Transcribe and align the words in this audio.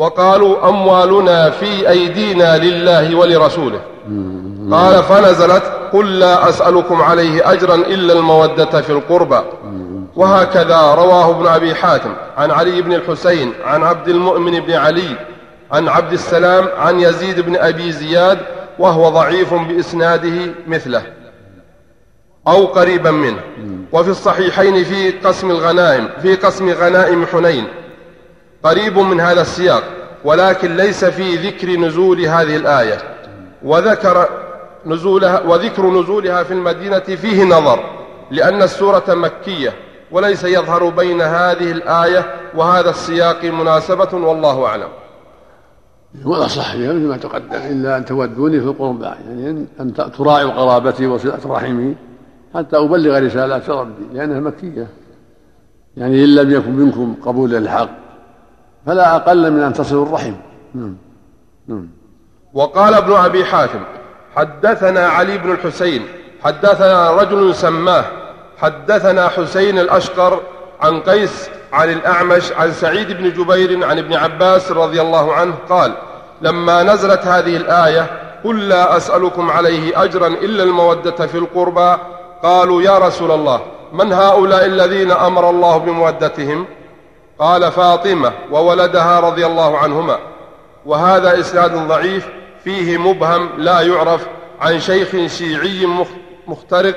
وقالوا 0.00 0.68
أموالنا 0.68 1.50
في 1.50 1.88
أيدينا 1.88 2.58
لله 2.58 3.14
ولرسوله. 3.16 3.80
قال 4.70 5.02
فنزلت 5.02 5.62
قل 5.92 6.18
لا 6.18 6.48
أسألكم 6.48 7.02
عليه 7.02 7.52
أجرا 7.52 7.74
إلا 7.74 8.12
المودة 8.12 8.80
في 8.80 8.90
القربى. 8.90 9.40
وهكذا 10.16 10.94
رواه 10.94 11.30
ابن 11.30 11.46
أبي 11.46 11.74
حاتم 11.74 12.12
عن 12.36 12.50
علي 12.50 12.82
بن 12.82 12.92
الحسين 12.92 13.52
عن 13.64 13.82
عبد 13.82 14.08
المؤمن 14.08 14.60
بن 14.60 14.72
علي 14.72 15.16
عن 15.72 15.88
عبد 15.88 16.12
السلام 16.12 16.68
عن 16.78 17.00
يزيد 17.00 17.40
بن 17.40 17.56
أبي 17.56 17.92
زياد 17.92 18.38
وهو 18.78 19.08
ضعيف 19.08 19.54
بإسناده 19.54 20.54
مثله 20.68 21.02
أو 22.48 22.66
قريبا 22.66 23.10
منه. 23.10 23.40
وفي 23.92 24.10
الصحيحين 24.10 24.84
في 24.84 25.10
قسم 25.10 25.50
الغنائم 25.50 26.08
في 26.22 26.34
قسم 26.34 26.70
غنائم 26.70 27.26
حنين. 27.26 27.64
قريب 28.62 28.98
من 28.98 29.20
هذا 29.20 29.40
السياق 29.40 29.82
ولكن 30.24 30.76
ليس 30.76 31.04
في 31.04 31.36
ذكر 31.36 31.70
نزول 31.70 32.20
هذه 32.20 32.56
الآية. 32.56 32.98
وذكر 33.62 34.28
نزولها 34.86 35.42
وذكر 35.42 35.90
نزولها 35.90 36.42
في 36.42 36.54
المدينة 36.54 36.98
فيه 36.98 37.44
نظر 37.44 37.80
لأن 38.30 38.62
السورة 38.62 39.04
مكية 39.08 39.72
وليس 40.10 40.44
يظهر 40.44 40.88
بين 40.88 41.20
هذه 41.20 41.72
الآية 41.72 42.34
وهذا 42.54 42.90
السياق 42.90 43.44
مناسبة 43.44 44.08
والله 44.14 44.66
أعلم. 44.66 44.88
والأصح 46.24 46.72
فيها 46.72 46.92
مثل 46.92 47.06
ما 47.06 47.16
تقدم 47.16 47.54
إلا 47.54 47.96
أن 47.96 48.04
تودوني 48.04 48.60
في 48.60 48.66
القربى 48.66 49.04
يعني 49.04 49.66
أن 49.80 49.94
تراعوا 49.94 50.50
قرابتي 50.50 51.06
وصلة 51.06 51.38
رحمي 51.46 51.96
حتى 52.54 52.76
أبلغ 52.76 53.18
رسالات 53.18 53.70
ربي 53.70 54.04
لأنها 54.12 54.40
مكية. 54.40 54.86
يعني 55.96 56.24
إن 56.24 56.34
لم 56.34 56.50
يكن 56.50 56.72
منكم 56.72 57.14
قبول 57.24 57.50
للحق. 57.50 57.90
فلا 58.86 59.16
أقل 59.16 59.50
من 59.50 59.62
أن 59.62 59.72
تصلوا 59.72 60.06
الرحم. 60.06 60.32
نعم. 60.74 60.96
نعم. 61.68 61.88
وقال 62.54 62.94
ابن 62.94 63.12
أبي 63.12 63.44
حاتم 63.44 63.80
حدثنا 64.36 65.08
علي 65.08 65.38
بن 65.38 65.52
الحسين 65.52 66.06
حدثنا 66.44 67.10
رجل 67.10 67.54
سماه 67.54 68.04
حدثنا 68.58 69.28
حسين 69.28 69.78
الأشقر 69.78 70.40
عن 70.80 71.00
قيس 71.00 71.50
عن 71.72 71.92
الأعمش 71.92 72.52
عن 72.52 72.72
سعيد 72.72 73.12
بن 73.12 73.32
جبير 73.32 73.84
عن 73.84 73.98
ابن 73.98 74.14
عباس 74.14 74.72
رضي 74.72 75.00
الله 75.00 75.34
عنه 75.34 75.54
قال 75.68 75.92
لما 76.42 76.82
نزلت 76.82 77.26
هذه 77.26 77.56
الآية 77.56 78.06
قل 78.44 78.68
لا 78.68 78.96
أسألكم 78.96 79.50
عليه 79.50 80.02
أجرا 80.04 80.26
إلا 80.26 80.62
المودة 80.62 81.26
في 81.26 81.38
القربى. 81.38 81.96
قالوا 82.42 82.82
يا 82.82 82.98
رسول 82.98 83.30
الله 83.30 83.60
من 83.92 84.12
هؤلاء 84.12 84.66
الذين 84.66 85.10
أمر 85.10 85.50
الله 85.50 85.78
بمودتهم؟ 85.78 86.66
قال 87.40 87.72
فاطمة 87.72 88.32
وولدها 88.50 89.20
رضي 89.20 89.46
الله 89.46 89.78
عنهما. 89.78 90.18
وهذا 90.86 91.40
إسناد 91.40 91.72
ضعيف 91.72 92.28
فيه 92.64 92.98
مبهم 92.98 93.48
لا 93.58 93.80
يعرف 93.80 94.26
عن 94.60 94.80
شيخ 94.80 95.26
شيعي 95.26 95.86
مخترق 96.46 96.96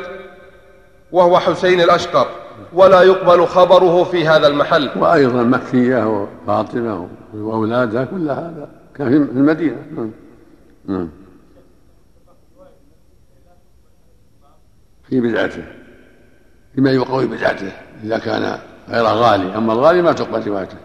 وهو 1.11 1.39
حسين 1.39 1.81
الأشقر 1.81 2.27
ولا 2.73 3.01
يقبل 3.01 3.47
خبره 3.47 4.03
في 4.03 4.27
هذا 4.27 4.47
المحل. 4.47 4.89
وأيضا 4.95 5.43
مكية 5.43 6.07
وفاطمة 6.07 7.07
وأولادها 7.33 8.05
كل 8.05 8.29
هذا. 8.29 8.69
كان 8.95 9.09
في 9.09 9.15
المدينة. 9.15 9.77
نعم. 9.95 10.11
نعم. 10.85 11.09
في 15.09 15.21
بدعته. 15.21 15.63
فيما 16.75 16.91
يقوي 16.91 17.25
بدعته 17.25 17.71
إذا 18.03 18.17
كان 18.17 18.59
غير 18.89 19.05
غالي. 19.05 19.57
أما 19.57 19.73
الغالي 19.73 20.01
ما 20.01 20.11
تقبل 20.11 20.47
روايته. 20.47 20.77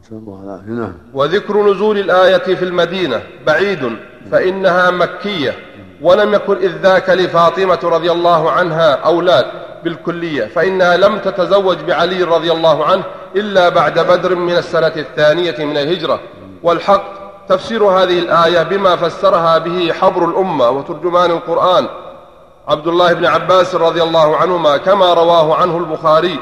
نسأل 0.00 0.16
الله 0.16 0.42
العافية 0.44 0.70
نعم. 0.70 0.92
وذكر 1.14 1.70
نزول 1.70 1.98
الآية 1.98 2.54
في 2.54 2.64
المدينة. 2.64 3.22
بعيد. 3.46 3.96
فإنها 4.30 4.90
مكية. 4.90 5.54
ولم 6.02 6.34
يكن 6.34 6.56
إذ 6.56 6.76
ذاك 6.82 7.10
لفاطمة 7.10 7.78
رضي 7.82 8.12
الله 8.12 8.50
عنها 8.50 8.92
أولاد 8.94 9.46
بالكلية. 9.84 10.44
فإنها 10.46 10.96
لم 10.96 11.18
تتزوج 11.18 11.76
بعلي 11.78 12.22
رضي 12.22 12.52
الله 12.52 12.84
عنه 12.84 13.04
إلا 13.36 13.68
بعد 13.68 13.98
بدر 13.98 14.34
من 14.34 14.56
السنة 14.56 14.92
الثانية 14.96 15.64
من 15.64 15.76
الهجرة. 15.76 16.20
والحق 16.62 17.04
تفسير 17.48 17.84
هذه 17.84 18.18
الآية 18.18 18.62
بما 18.62 18.96
فسرها 18.96 19.58
به 19.58 19.92
حبر 19.92 20.24
الأمة 20.24 20.70
وترجمان 20.70 21.30
القرآن. 21.30 21.88
عبد 22.68 22.86
الله 22.86 23.12
بن 23.12 23.26
عباس 23.26 23.74
رضي 23.74 24.02
الله 24.02 24.36
عنهما 24.36 24.76
كما 24.76 25.14
رواه 25.14 25.54
عنه 25.54 25.76
البخاري 25.78 26.38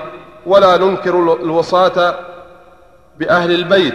ولا 0.47 0.76
ننكر 0.76 1.37
الوصاة 1.42 2.14
بأهل 3.19 3.53
البيت 3.53 3.94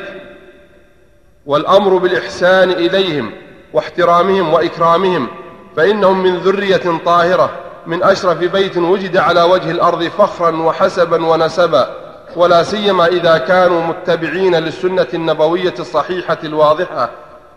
والأمر 1.46 1.97
بالإحسان 1.97 2.69
إليهم 2.69 3.31
واحترامهم 3.74 4.53
وإكرامهم 4.53 5.28
فإنهم 5.75 6.24
من 6.24 6.38
ذرية 6.38 7.00
طاهرة 7.06 7.50
من 7.88 8.03
أشرف 8.03 8.38
بيت 8.38 8.78
وجد 8.78 9.18
على 9.18 9.42
وجه 9.42 9.72
الأرض 9.72 10.03
فخرا 10.03 10.56
وحسبا 10.56 11.25
ونسبا 11.25 11.96
ولا 12.36 12.63
سيما 12.63 13.08
إذا 13.08 13.38
كانوا 13.38 13.81
متبعين 13.81 14.56
للسنة 14.56 15.08
النبوية 15.13 15.74
الصحيحة 15.80 16.38
الواضحة 16.44 17.09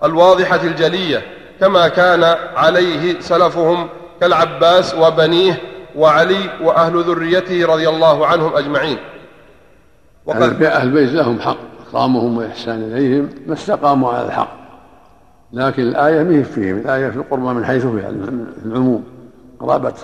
الواضحة 0.05 0.61
الجلية 0.63 1.23
كما 1.61 1.89
كان 1.89 2.37
عليه 2.57 3.21
سلفهم 3.21 3.89
كالعباس 4.21 4.95
وبنيه 4.95 5.61
وعلي 5.97 6.51
وأهل 6.63 7.03
ذريته 7.03 7.67
رضي 7.67 7.89
الله 7.89 8.27
عنهم 8.27 8.57
أجمعين. 8.57 8.99
وقد 10.27 10.63
أهل 10.63 10.89
البيت 10.89 11.13
لهم 11.13 11.41
حق 11.41 11.57
إكرامهم 11.89 12.39
وإحسان 12.39 12.83
إليهم 12.83 13.29
ما 13.47 13.55
استقاموا 13.55 14.13
على 14.13 14.27
الحق. 14.27 14.65
لكن 15.53 15.83
الآية 15.83 16.23
ما 16.23 16.43
فيهم 16.43 16.77
الآية 16.79 17.11
في 17.11 17.17
القربى 17.17 17.47
من 17.47 17.65
حيث 17.65 17.87
في 17.87 18.15
العموم. 18.67 19.05
قرابة 19.61 19.95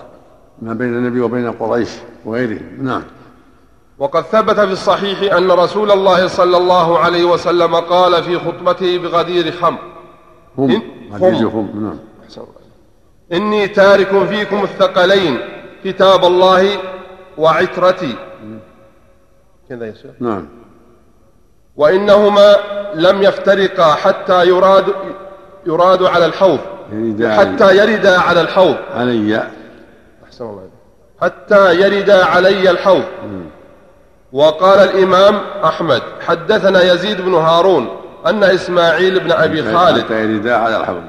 ما 0.63 0.75
بين 0.75 0.89
النبي 0.89 1.21
وبين 1.21 1.53
قريش 1.53 1.91
وغيرهم. 2.25 2.63
نعم. 2.81 3.03
وقد 3.99 4.23
ثبت 4.23 4.61
في 4.61 4.73
الصحيح 4.73 5.35
أن 5.35 5.51
رسول 5.51 5.91
الله 5.91 6.27
صلى 6.27 6.57
الله 6.57 6.99
عليه 6.99 7.25
وسلم 7.25 7.75
قال 7.75 8.23
في 8.23 8.39
خطبته 8.39 8.99
بغدير 8.99 9.53
خم. 9.53 9.77
هم 10.59 10.83
غدير 11.13 11.51
خم 11.51 11.69
نعم. 11.75 11.99
إني 13.33 13.69
تارك 13.69 14.25
فيكم 14.29 14.63
الثقلين 14.63 15.39
كتاب 15.85 16.25
الله 16.25 16.79
وعترتي. 17.39 18.17
كذا 19.69 19.87
يا 19.87 19.95
شيخ. 20.03 20.11
نعم. 20.21 20.49
وإنهما 21.77 22.57
لم 22.95 23.23
يفترقا 23.23 23.95
حتى 23.95 24.49
يراد 24.49 24.85
يراد 25.67 26.03
على 26.03 26.27
الحوض 26.27 26.59
حتى 27.23 27.77
يردا 27.77 28.19
على 28.19 28.41
الحوض. 28.41 28.77
علي. 28.95 29.43
أحسن 30.25 30.45
الله 30.45 30.69
حتى 31.21 31.75
يردا 31.81 32.25
علي 32.25 32.71
الحوض. 32.71 33.05
وقال 34.33 34.79
الإمام 34.79 35.41
أحمد 35.65 36.03
حدثنا 36.21 36.93
يزيد 36.93 37.21
بن 37.21 37.35
هارون 37.35 37.89
أن 38.27 38.45
إسماعيل 38.45 39.21
بن 39.21 39.33
أبي 39.33 39.63
خالد. 39.63 40.05
حتى 40.05 40.23
يردا 40.25 40.57
على 40.57 40.77
الحوض. 40.77 41.03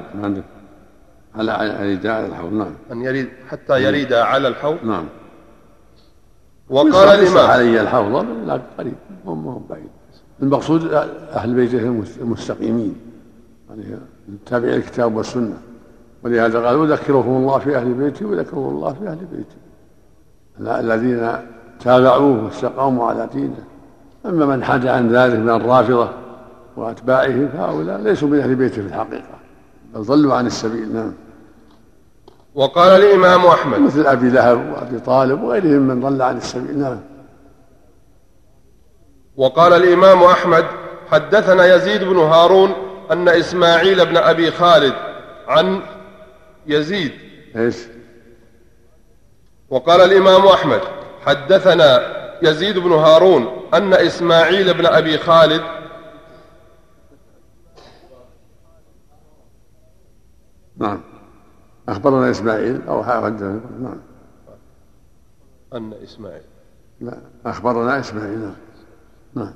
على 1.36 1.90
يرد 1.90 2.06
على 2.06 2.26
الحوض. 2.26 2.52
نعم. 2.52 2.72
أن 2.92 3.02
يريد 3.02 3.28
حتى 3.48 3.82
يريد 3.82 4.12
على 4.12 4.48
الحوض؟ 4.48 4.76
نعم. 4.84 5.04
وقال 6.70 7.08
الإمام. 7.08 7.50
علي 7.50 7.80
الحوض. 7.80 8.26
لا 8.46 8.60
قريب. 8.78 8.94
هم 9.26 9.46
هم 9.46 9.66
بعيد. 9.70 9.90
المقصود 10.42 10.92
أهل 11.32 11.54
بيته 11.54 12.04
المستقيمين. 12.20 12.96
يعني 13.70 13.84
تابع 14.46 14.68
الكتاب 14.68 15.16
والسنة. 15.16 15.58
ولهذا 16.22 16.66
قال 16.66 16.76
وذكرهم 16.76 17.36
الله 17.36 17.58
في 17.58 17.76
أهل 17.76 17.94
بيتي 17.94 18.24
وذكرهم 18.24 18.76
الله 18.76 18.92
في 18.92 19.08
أهل 19.08 19.18
بيتي. 19.32 19.56
الذين 20.60 21.32
تابعوه 21.80 22.44
واستقاموا 22.44 23.06
على 23.06 23.28
دينه. 23.34 23.64
أما 24.26 24.46
من 24.46 24.64
حاد 24.64 24.86
عن 24.86 25.08
ذلك 25.08 25.38
من 25.38 25.50
الرافضة 25.50 26.08
وأتباعه 26.76 27.46
فهؤلاء 27.46 28.00
ليسوا 28.00 28.28
من 28.28 28.40
أهل 28.40 28.54
بيته 28.54 28.82
في 28.82 28.88
الحقيقة. 28.88 29.41
ضلوا 29.96 30.34
عن 30.34 30.46
السبيل 30.46 30.94
نعم. 30.94 31.12
وقال 32.54 33.02
الإمام 33.02 33.46
أحمد. 33.46 33.80
مثل 33.80 34.06
أبي 34.06 34.30
لهب 34.30 34.72
وأبي 34.72 34.98
طالب 34.98 35.42
وغيرهم 35.42 35.82
من 35.82 36.00
ضل 36.00 36.22
عن 36.22 36.36
السبيل 36.36 36.78
نعم. 36.78 37.00
وقال 39.36 39.72
الإمام 39.72 40.22
أحمد 40.22 40.64
حدثنا 41.10 41.74
يزيد 41.74 42.04
بن 42.04 42.16
هارون 42.16 42.72
أن 43.10 43.28
إسماعيل 43.28 44.06
بن 44.06 44.16
أبي 44.16 44.50
خالد 44.50 44.94
عن 45.48 45.80
يزيد. 46.66 47.12
إيش؟ 47.56 47.76
وقال 49.70 50.00
الإمام 50.00 50.46
أحمد 50.46 50.80
حدثنا 51.26 52.02
يزيد 52.42 52.78
بن 52.78 52.92
هارون 52.92 53.68
أن 53.74 53.94
إسماعيل 53.94 54.74
بن 54.74 54.86
أبي 54.86 55.18
خالد 55.18 55.62
نعم. 60.82 61.00
أخبرنا 61.88 62.30
إسماعيل 62.30 62.82
أو 62.88 63.04
حدثنا 63.04 63.60
نعم. 63.80 63.98
أن 65.74 65.92
إسماعيل. 66.04 66.42
لا 67.00 67.18
أخبرنا 67.46 68.00
إسماعيل. 68.00 68.38
نعم. 69.34 69.54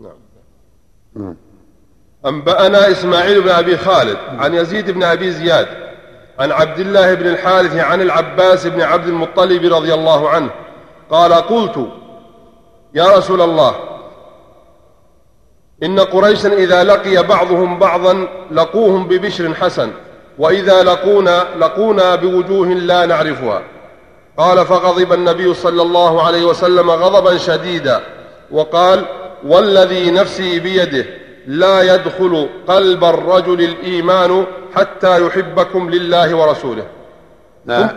نعم. 0.00 0.16
نعم. 1.14 1.36
أنبأنا 2.26 2.90
إسماعيل 2.90 3.42
بن 3.42 3.48
أبي 3.48 3.76
خالد 3.76 4.16
عن 4.16 4.54
يزيد 4.54 4.90
بن 4.90 5.02
أبي 5.02 5.32
زياد 5.32 5.66
عن 6.38 6.52
عبد 6.52 6.78
الله 6.78 7.14
بن 7.14 7.26
الحارث 7.26 7.76
عن 7.76 8.00
العباس 8.00 8.66
بن 8.66 8.80
عبد 8.80 9.08
المطلب 9.08 9.72
رضي 9.72 9.94
الله 9.94 10.28
عنه 10.28 10.50
قال 11.10 11.32
قلت 11.32 11.88
يا 12.94 13.16
رسول 13.16 13.40
الله 13.40 13.91
إن 15.82 16.00
قريشا 16.00 16.52
إذا 16.52 16.84
لقي 16.84 17.22
بعضهم 17.22 17.78
بعضا 17.78 18.28
لقوهم 18.50 19.08
ببشر 19.08 19.54
حسن 19.54 19.90
وإذا 20.38 20.82
لقونا 20.82 21.46
لقونا 21.60 22.14
بوجوه 22.14 22.66
لا 22.66 23.06
نعرفها. 23.06 23.62
قال 24.38 24.66
فغضب 24.66 25.12
النبي 25.12 25.54
صلى 25.54 25.82
الله 25.82 26.26
عليه 26.26 26.44
وسلم 26.44 26.90
غضبا 26.90 27.38
شديدا 27.38 28.00
وقال 28.50 29.04
والذي 29.46 30.10
نفسي 30.10 30.60
بيده 30.60 31.06
لا 31.46 31.94
يدخل 31.94 32.48
قلب 32.68 33.04
الرجل 33.04 33.60
الإيمان 33.60 34.46
حتى 34.74 35.26
يحبكم 35.26 35.90
لله 35.90 36.36
ورسوله. 36.36 36.86
لا 37.66 37.96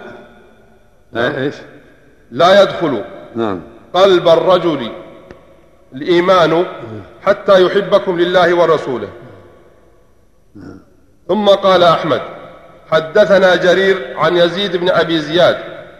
لا 1.13 1.43
إيش 1.43 1.55
لا 2.31 2.61
يدخل 2.61 3.01
نعم. 3.35 3.61
قلب 3.93 4.27
الرجل 4.27 4.91
الإيمان 5.93 6.65
حتى 7.25 7.65
يحبكم 7.65 8.19
لله 8.19 8.53
ورسوله. 8.55 9.09
ثم 11.27 11.47
قال 11.47 11.83
أحمد 11.83 12.21
حدثنا 12.91 13.55
جرير 13.55 14.13
عن 14.17 14.37
يزيد 14.37 14.77
بن 14.77 14.89
أبي 14.89 15.19
زياد 15.19 15.57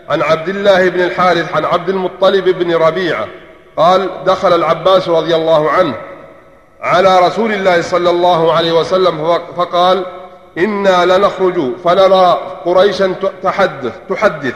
عن 0.10 0.22
عبد 0.22 0.50
الله 0.50 0.90
بن 0.90 1.02
الحارث 1.02 1.56
عن 1.56 1.66
عبد 1.66 1.90
المطلب 1.90 2.50
بن 2.50 2.76
ربيعة 2.76 3.28
قال 3.78 4.10
دخل 4.26 4.56
العباس 4.56 5.10
رضي 5.10 5.36
الله 5.36 5.72
عنه 5.72 5.96
على 6.82 7.20
رسول 7.20 7.52
الله 7.52 7.82
صلى 7.82 8.10
الله 8.10 8.54
عليه 8.54 8.72
وسلم 8.72 9.40
فقال 9.58 10.06
إنا 10.58 11.06
لنخرج 11.06 11.76
فنرى 11.84 12.40
قريشا 12.66 13.16
تحدث 13.44 13.94
تحدث 14.10 14.56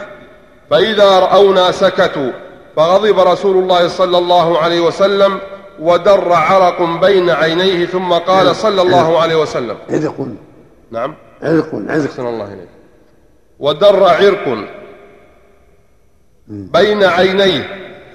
فإذا 0.70 1.20
رأونا 1.20 1.72
سكتوا 1.72 2.32
فغضب 2.80 3.20
رسول 3.20 3.58
الله 3.58 3.88
صلى 3.88 4.18
الله 4.18 4.60
عليه 4.60 4.80
وسلم 4.80 5.40
ودر 5.80 6.34
عرق 6.34 6.82
بين 6.82 7.30
عينيه 7.30 7.86
ثم 7.86 8.14
قال 8.14 8.56
صلى 8.56 8.82
الله 8.82 9.20
عليه 9.20 9.36
وسلم. 9.36 9.78
عرق 9.90 10.28
نعم. 10.92 11.16
عرق 11.44 11.70
عرق 11.74 12.20
الله 12.20 12.54
إليك. 12.54 12.70
ودر 13.60 14.04
عرق 14.04 14.58
بين 16.48 17.04
عينيه 17.04 17.64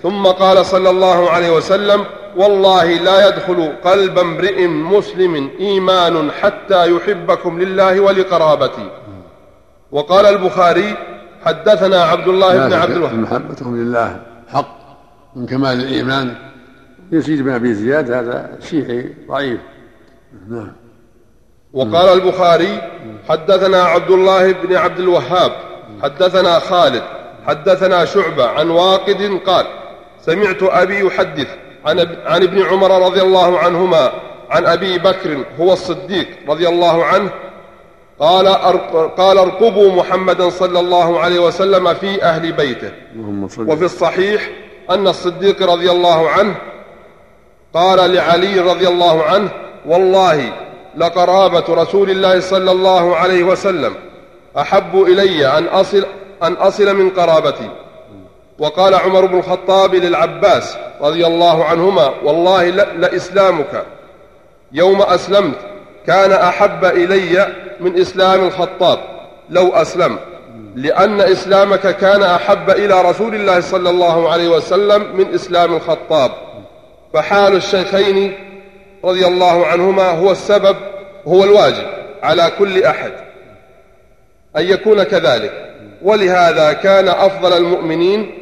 ثم 0.02 0.26
قال 0.26 0.67
صلى 0.67 0.90
الله 0.90 1.31
عليه 1.31 1.50
وسلم 1.56 2.05
والله 2.37 2.84
لا 2.84 3.28
يدخل 3.28 3.72
قلب 3.84 4.19
امرئ 4.19 4.67
مسلم 4.67 5.50
إيمان 5.60 6.31
حتى 6.31 6.96
يحبكم 6.96 7.60
لله 7.60 8.00
ولقرابتي. 8.00 8.90
وقال 9.93 10.26
البخاري 10.26 10.96
حدثنا 11.44 12.05
عبد 12.05 12.28
الله 12.28 12.69
بن 12.69 12.72
عبد 12.72 12.90
الوهاب. 12.90 13.19
محبتهم 13.19 13.76
لله. 13.76 14.33
حق 14.54 14.76
من 15.36 15.46
كمال 15.46 15.80
الإيمان 15.80 16.36
يزيد 17.12 17.42
بن 17.42 17.50
أبي 17.50 17.74
زياد 17.74 18.10
هذا 18.10 18.58
شيعي 18.70 19.14
ضعيف. 19.28 19.60
نعم. 20.48 20.72
وقال 21.72 22.22
البخاري 22.22 22.82
حدثنا 23.28 23.82
عبد 23.82 24.10
الله 24.10 24.52
بن 24.52 24.76
عبد 24.76 24.98
الوهاب 24.98 25.52
حدثنا 26.02 26.58
خالد 26.58 27.02
حدثنا 27.46 28.04
شعبة 28.04 28.46
عن 28.46 28.70
واقد 28.70 29.40
قال 29.46 29.66
سمعت 30.20 30.62
أبي 30.62 31.06
يحدث 31.06 31.48
عن, 31.84 31.98
عن 32.26 32.42
ابن 32.42 32.62
عمر 32.62 33.06
رضي 33.06 33.22
الله 33.22 33.58
عنهما 33.58 34.12
عن 34.50 34.66
أبي 34.66 34.98
بكر 34.98 35.44
هو 35.60 35.72
الصديق 35.72 36.28
رضي 36.48 36.68
الله 36.68 37.04
عنه 37.04 37.30
قال 38.20 38.49
قال 39.16 39.38
ارقبوا 39.38 39.93
محمدا 39.93 40.50
صلى 40.50 40.81
الله 40.81 41.20
عليه 41.20 41.38
وسلم 41.38 41.94
في 41.94 42.22
أهل 42.22 42.52
بيته. 42.52 42.93
وفي 43.72 43.84
الصحيح 43.84 44.50
أن 44.90 45.08
الصديق 45.08 45.62
رضي 45.62 45.90
الله 45.90 46.31
عنه 46.31 46.55
قال 47.75 48.14
لعلي 48.14 48.61
رضي 48.61 48.88
الله 48.88 49.22
عنه 49.22 49.50
والله 49.87 50.52
لقرابة 50.96 51.64
رسول 51.69 52.11
الله 52.11 52.40
صلى 52.40 52.70
الله 52.72 53.16
عليه 53.16 53.43
وسلم 53.44 53.94
أحب 54.58 55.02
إلي 55.02 55.58
أن 55.58 55.67
أصل, 55.67 56.06
أن 56.43 56.52
أصل 56.52 56.96
من 56.96 57.10
قرابتي. 57.10 57.70
وقال 58.58 58.94
عمر 58.94 59.26
بن 59.26 59.38
الخطاب 59.38 59.94
للعباس 59.94 60.76
رضي 61.00 61.26
الله 61.26 61.64
عنهما 61.64 62.10
والله 62.25 62.70
لإسلامك 62.70 63.84
يوم 64.72 65.02
أسلمت 65.02 65.73
كان 66.06 66.32
أحب 66.32 66.84
إلي 66.84 67.48
من 67.80 68.00
إسلام 68.00 68.44
الخطاب 68.44 68.98
لو 69.50 69.68
أسلم. 69.68 70.18
لأن 70.74 71.20
إسلامك 71.20 71.96
كان 71.96 72.22
أحب 72.22 72.70
إلى 72.70 73.02
رسول 73.02 73.34
الله 73.34 73.60
صلى 73.60 73.90
الله 73.90 74.32
عليه 74.32 74.48
وسلم 74.48 75.16
من 75.16 75.34
إسلام 75.34 75.74
الخطاب. 75.74 76.30
فحال 77.14 77.56
الشيخين 77.56 78.34
رضي 79.04 79.26
الله 79.26 79.66
عنهما 79.66 80.10
هو 80.10 80.30
السبب 80.30 80.76
هو 81.26 81.44
الواجب 81.44 81.86
على 82.22 82.52
كل 82.58 82.82
أحد 82.82 83.12
أن 84.56 84.62
يكون 84.62 85.02
كذلك. 85.02 85.74
ولهذا 86.02 86.72
كان 86.72 87.08
أفضل 87.08 87.52
المؤمنين 87.52 88.38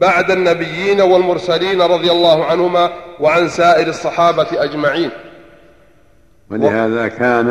بعد 0.00 0.30
النبيين 0.30 1.00
والمرسلين 1.00 1.82
رضي 1.82 2.10
الله 2.10 2.44
عنهما 2.44 2.90
وعن 3.20 3.48
سائر 3.48 3.88
الصحابة 3.88 4.46
أجمعين. 4.52 5.10
ولهذا 6.50 7.08
كان 7.08 7.46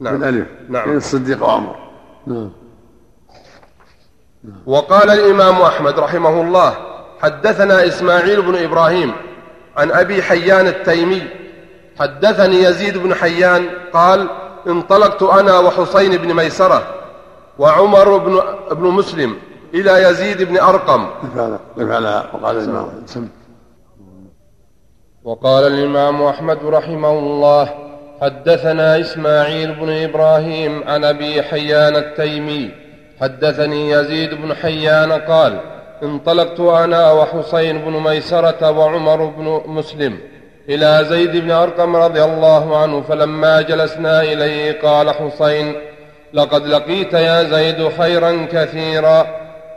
نعم. 0.00 0.18
بالألف. 0.18 0.48
نعم. 0.68 0.96
الصديق 0.96 1.44
وعمر 1.44 1.76
نعم. 2.26 2.50
وقال 4.66 5.10
الإمام 5.10 5.62
أحمد 5.62 5.98
رحمه 5.98 6.40
الله 6.40 6.74
حدثنا 7.22 7.86
إسماعيل 7.86 8.42
بن 8.42 8.56
إبراهيم 8.56 9.12
عن 9.76 9.90
أبي 9.90 10.22
حيان 10.22 10.66
التيمي. 10.66 11.22
حدثني 11.98 12.62
يزيد 12.62 12.98
بن 12.98 13.14
حيان 13.14 13.68
قال 13.92 14.28
انطلقت 14.66 15.22
أنا 15.22 15.58
وحسين 15.58 16.16
بن 16.16 16.34
ميسرة 16.34 16.94
وعمر 17.58 18.16
بن, 18.16 18.40
بن 18.72 18.86
مسلم 18.86 19.36
إلى 19.74 20.02
يزيد 20.02 20.42
بن 20.42 20.58
أرقم. 20.58 21.06
وقال 22.34 22.56
الإمام. 22.56 22.88
وقال 25.24 25.66
الإمام 25.66 26.22
أحمد 26.22 26.58
رحمه 26.64 27.10
الله 27.10 27.68
حدثنا 28.22 29.00
إسماعيل 29.00 29.74
بن 29.74 29.90
إبراهيم 29.90 30.84
عن 30.88 31.04
أبي 31.04 31.42
حيان 31.42 31.96
التيمي. 31.96 32.70
حدثني 33.20 33.90
يزيد 33.90 34.34
بن 34.34 34.54
حيان 34.54 35.12
قال 35.12 35.60
انطلقت 36.02 36.60
أنا 36.60 37.12
وحسين 37.12 37.78
بن 37.78 37.92
ميسرة 37.92 38.70
وعمر 38.70 39.24
بن 39.24 39.62
مسلم 39.66 40.18
إلى 40.68 41.04
زيد 41.08 41.36
بن 41.36 41.50
أرقم 41.50 41.96
رضي 41.96 42.24
الله 42.24 42.76
عنه 42.76 43.00
فلما 43.00 43.60
جلسنا 43.60 44.22
إليه 44.22 44.80
قال 44.80 45.10
حسين 45.10 45.74
لقد 46.32 46.66
لقيت 46.66 47.12
يا 47.12 47.42
زيد 47.42 47.88
خيرا 47.88 48.46
كثيرا 48.52 49.26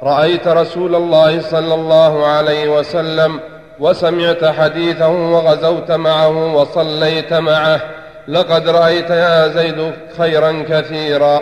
رأيت 0.04 0.48
رسول 0.48 0.96
الله 0.96 1.42
صلى 1.42 1.74
الله 1.74 2.28
عليه 2.28 2.80
وسلم 2.80 3.40
وسمعت 3.84 4.46
حديثه 4.46 5.10
وغزوت 5.10 5.92
معه 5.92 6.56
وصليت 6.56 7.34
معه. 7.34 7.82
لقد 8.28 8.70
رأيت 8.70 9.10
يا 9.10 9.48
زيد 9.48 9.80
خيرا 10.18 10.66
كثيرا. 10.70 11.36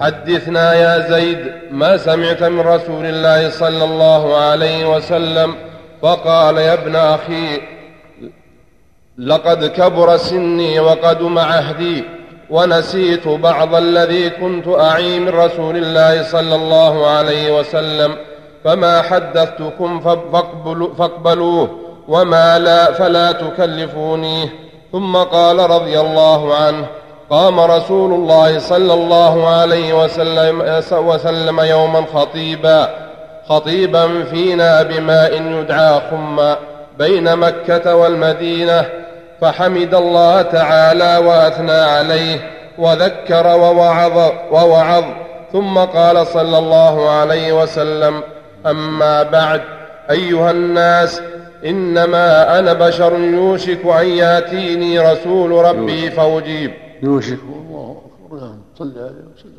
حدثنا 0.00 0.74
يا 0.74 0.94
زيد 1.10 1.52
ما 1.70 1.96
سمعت 1.96 2.42
من 2.42 2.60
رسول 2.60 3.04
الله 3.06 3.50
صلى 3.50 3.84
الله 3.84 4.36
عليه 4.36 4.96
وسلم 4.96 5.54
فقال 6.02 6.56
يا 6.58 6.74
ابن 6.74 6.96
أخي 6.96 7.60
لقد 9.18 9.66
كبر 9.66 10.16
سني 10.16 10.80
وقدم 10.80 11.38
عهدي 11.38 12.04
ونسيت 12.50 13.28
بعض 13.28 13.74
الذي 13.74 14.30
كنت 14.30 14.68
أعي 14.68 15.18
من 15.18 15.28
رسول 15.28 15.76
الله 15.76 16.22
صلى 16.22 16.54
الله 16.54 17.06
عليه 17.10 17.58
وسلم. 17.58 18.16
فما 18.64 19.02
حدثتكم 19.02 20.00
فاقبلوه 20.98 21.68
وما 22.08 22.58
لا 22.58 22.92
فلا 22.92 23.32
تكلفونيه 23.32 24.48
ثم 24.92 25.16
قال 25.16 25.70
رضي 25.70 26.00
الله 26.00 26.54
عنه 26.54 26.86
قام 27.30 27.60
رسول 27.60 28.12
الله 28.12 28.58
صلى 28.58 28.94
الله 28.94 29.48
عليه 29.48 30.04
وسلم, 30.04 30.82
وسلم 30.92 31.60
يوما 31.60 32.04
خطيبا 32.14 32.88
خطيبا 33.48 34.24
فينا 34.24 34.82
بماء 34.82 35.42
يدعى 35.42 36.00
خما 36.10 36.56
بين 36.98 37.36
مكة 37.36 37.96
والمدينة 37.96 38.84
فحمد 39.40 39.94
الله 39.94 40.42
تعالى 40.42 41.26
وأثنى 41.26 41.72
عليه 41.72 42.50
وذكر 42.78 43.46
ووعظ 43.46 44.32
ووعظ. 44.52 45.04
ثم 45.52 45.78
قال 45.78 46.26
صلى 46.26 46.58
الله 46.58 47.10
عليه 47.10 47.52
وسلم 47.52 48.22
أما 48.66 49.22
بعد 49.22 49.60
أيها 50.10 50.50
الناس 50.50 51.22
إنما 51.66 52.58
أنا 52.58 52.72
بشر 52.72 53.18
يوشك 53.18 53.86
أن 53.86 54.06
يأتيني 54.06 54.98
رسول 55.00 55.50
ربي 55.50 56.10
فأجيب. 56.10 56.72
يوشك. 57.02 57.38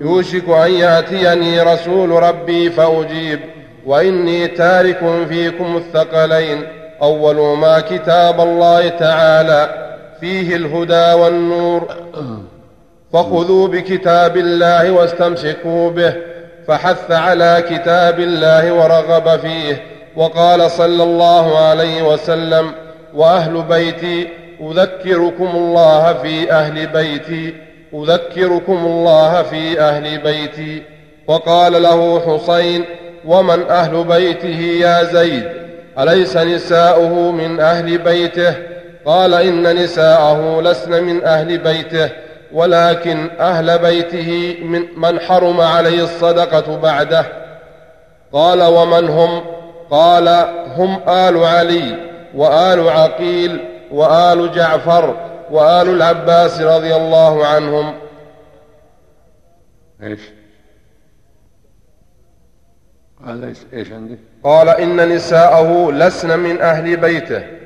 يوشك 0.01 0.50
أن 0.50 0.72
يأتيني 0.72 1.62
رسول 1.62 2.10
ربي 2.10 2.69
فأجيب. 2.69 3.39
وإني 3.86 4.48
تارك 4.48 5.25
فيكم 5.29 5.77
الثقلين. 5.77 6.63
أول 7.01 7.57
ما 7.57 7.79
كتاب 7.79 8.39
الله 8.41 8.88
تعالى 8.88 9.69
فيه 10.19 10.55
الهدى 10.55 11.13
والنور. 11.13 11.88
فخذوا 13.13 13.67
بكتاب 13.67 14.38
الله 14.38 14.91
واستمسكوا 14.91 15.89
به. 15.89 16.33
فحث 16.67 17.12
على 17.12 17.63
كتاب 17.70 18.20
الله 18.20 18.74
ورغب 18.74 19.39
فيه 19.39 19.84
وقال 20.15 20.72
صلى 20.72 21.03
الله 21.03 21.58
عليه 21.60 22.01
وسلم 22.01 22.72
وأهل 23.13 23.62
بيتي 23.62 24.27
أذكركم 24.62 25.50
الله 25.55 26.13
في 26.13 26.51
أهل 26.51 26.88
بيتي 26.88 27.53
أذكركم 27.93 28.77
الله 28.86 29.43
في 29.43 29.79
أهل 29.82 30.17
بيتي. 30.17 30.84
وقال 31.27 31.84
له 31.84 32.22
حسين 32.27 32.86
ومن 33.25 33.70
أهل 33.70 34.03
بيته 34.03 34.60
يا 34.82 35.03
زيد؟ 35.03 35.43
أليس 36.00 36.38
نساؤه 36.38 37.32
من 37.32 37.60
أهل 37.60 37.98
بيته؟ 37.98 38.53
قال 39.05 39.34
إن 39.34 39.75
نساءه 39.75 40.62
لسن 40.62 41.03
من 41.03 41.24
أهل 41.24 41.58
بيته. 41.58 42.10
ولكن 42.53 43.29
أهل 43.39 43.79
بيته 43.79 44.57
من, 44.63 45.00
من 45.00 45.19
حرم 45.19 45.62
عليه 45.62 46.03
الصدقة 46.03 46.77
بعده. 46.77 47.25
قال 48.33 48.63
ومن 48.63 49.10
هم؟ 49.10 49.43
قال 49.91 50.27
هم 50.75 51.10
آل 51.10 51.43
علي 51.43 51.98
وآل 52.36 52.89
عقيل 52.89 53.65
وآل 53.91 54.51
جعفر 54.51 55.15
وآل 55.51 55.89
العباس 55.89 56.62
رضي 56.62 56.95
الله 56.95 57.45
عنهم. 57.45 57.93
إيش؟ 60.03 60.19
قال 63.25 63.53
إيش 63.74 63.91
عندك 63.91 64.17
قال 64.43 64.69
إن 64.69 65.10
نساءه 65.15 65.91
لسن 65.91 66.39
من 66.39 66.62
أهل 66.62 66.98
بيته. 66.98 67.62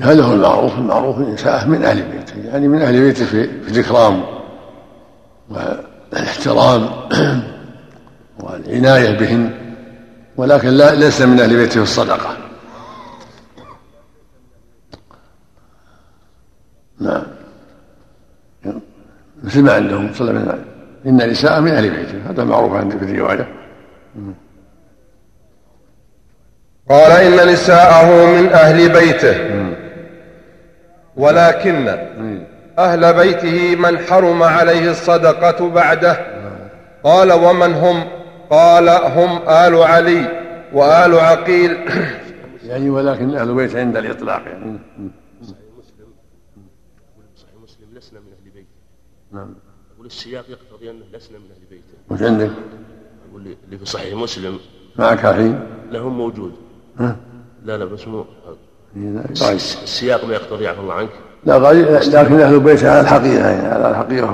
هذا 0.00 0.24
هو 0.24 0.32
المعروف 0.32 0.78
المعروف 0.78 1.18
النساء 1.18 1.66
من 1.66 1.84
أهل 1.84 2.02
بيته. 2.02 2.36
يعني 2.36 2.68
من 2.68 2.82
أهل 2.82 3.00
بيته 3.00 3.24
في, 3.24 3.62
في 3.62 3.70
الإكرام 3.70 4.24
والاحترام 5.50 6.90
والعناية 8.40 9.18
بهن. 9.18 9.74
ولكن 10.36 10.68
لا 10.68 10.94
ليس 10.94 11.20
من 11.20 11.40
أهل 11.40 11.56
بيته 11.56 11.72
في 11.72 11.82
الصدقة. 11.82 12.36
نعم. 17.00 17.22
مثل 19.44 19.62
ما 19.62 19.72
عندهم 19.72 20.14
صلى 20.14 20.30
الله 20.30 20.40
عليه 20.40 20.50
وسلم 20.50 20.73
إن 21.06 21.30
نساء 21.30 21.60
من 21.60 21.70
أهل 21.70 21.90
بيته 21.90 22.30
هذا 22.30 22.44
معروف 22.44 22.72
عندي 22.72 22.98
في 22.98 23.04
الروايه 23.04 23.48
قال 26.90 27.12
إن 27.12 27.48
نساءه 27.52 28.26
من 28.26 28.48
أهل 28.48 28.92
بيته. 28.92 29.36
ولكن 31.16 31.88
أهل 32.78 33.14
بيته 33.14 33.76
من 33.76 33.98
حرم 33.98 34.42
عليه 34.42 34.90
الصدقة 34.90 35.70
بعده. 35.70 36.16
قال 37.04 37.32
ومن 37.32 37.74
هم؟ 37.74 38.04
قال 38.50 38.88
هم 38.88 39.48
آل 39.48 39.82
علي 39.82 40.44
وآل 40.72 41.18
عقيل. 41.18 41.78
يعني 42.68 42.90
ولكن 42.90 43.36
أهل 43.36 43.54
بيت 43.54 43.76
عند 43.76 43.96
الإطلاق. 43.96 44.42
يعني 44.46 44.78
صحيح 45.42 45.58
مسلم. 47.62 47.88
لسنا 47.94 48.20
من 48.20 48.26
أهل 48.26 48.50
بيته. 48.50 48.66
نعم. 49.32 49.54
يقول 50.04 50.12
السياق 50.12 50.44
يقتضي 50.50 50.90
أنه 50.90 51.04
لسنا 51.12 51.38
من 51.38 51.44
أهل 51.44 51.60
بيته. 51.70 51.94
وش 52.10 52.22
عندك؟ 52.22 52.50
يقول 53.30 53.56
اللي 53.64 53.78
في 53.78 53.84
صحيح 53.84 54.14
مسلم. 54.14 54.58
معك 54.96 55.24
الحين؟ 55.24 55.60
لهم 55.90 56.18
موجود. 56.18 56.52
ها؟ 56.98 57.16
لا 57.64 57.76
لا 57.78 57.84
بس 57.84 58.08
مو 58.08 58.24
طيب. 59.40 59.56
السياق 59.56 60.24
ما 60.24 60.34
يقتضي 60.34 60.68
عفى 60.68 60.80
الله 60.80 60.94
عنك. 60.94 61.10
لا 61.44 61.72
لكن 61.98 62.40
أهل 62.40 62.54
البيت 62.54 62.84
على 62.84 63.00
الحقيقة 63.00 63.50
يعني 63.50 63.66
على 63.68 63.90
الحقيقة 63.90 64.26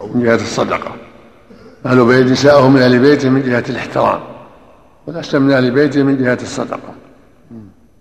هو 0.00 0.08
من 0.14 0.22
جهة 0.22 0.34
الصدقة. 0.34 0.96
أهل 1.86 2.06
بيت 2.06 2.26
نساءه 2.26 2.68
من 2.68 2.82
أهل 2.82 2.98
بيته 2.98 3.28
من 3.28 3.42
جهة 3.42 3.64
الاحترام 3.68 4.20
ولست 5.06 5.36
من 5.36 5.50
أهل 5.50 5.70
بيته 5.70 6.02
من 6.02 6.18
جهة 6.18 6.38
الصدقة. 6.42 6.94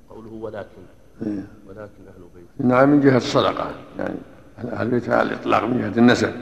قوله 0.10 0.32
ولكن. 0.32 0.82
إيه. 1.22 1.48
ولكن 1.68 2.04
أهل 2.08 2.24
بيت. 2.36 2.66
نعم 2.66 2.90
من 2.90 3.02
جهة 3.02 3.18
الصدقة 3.18 3.72
يعني 4.00 4.16
أهل 4.58 4.86
البيت 4.86 5.10
على 5.10 5.30
الإطلاق 5.30 5.64
من 5.64 5.82
جهة 5.82 6.00
النسب. 6.00 6.34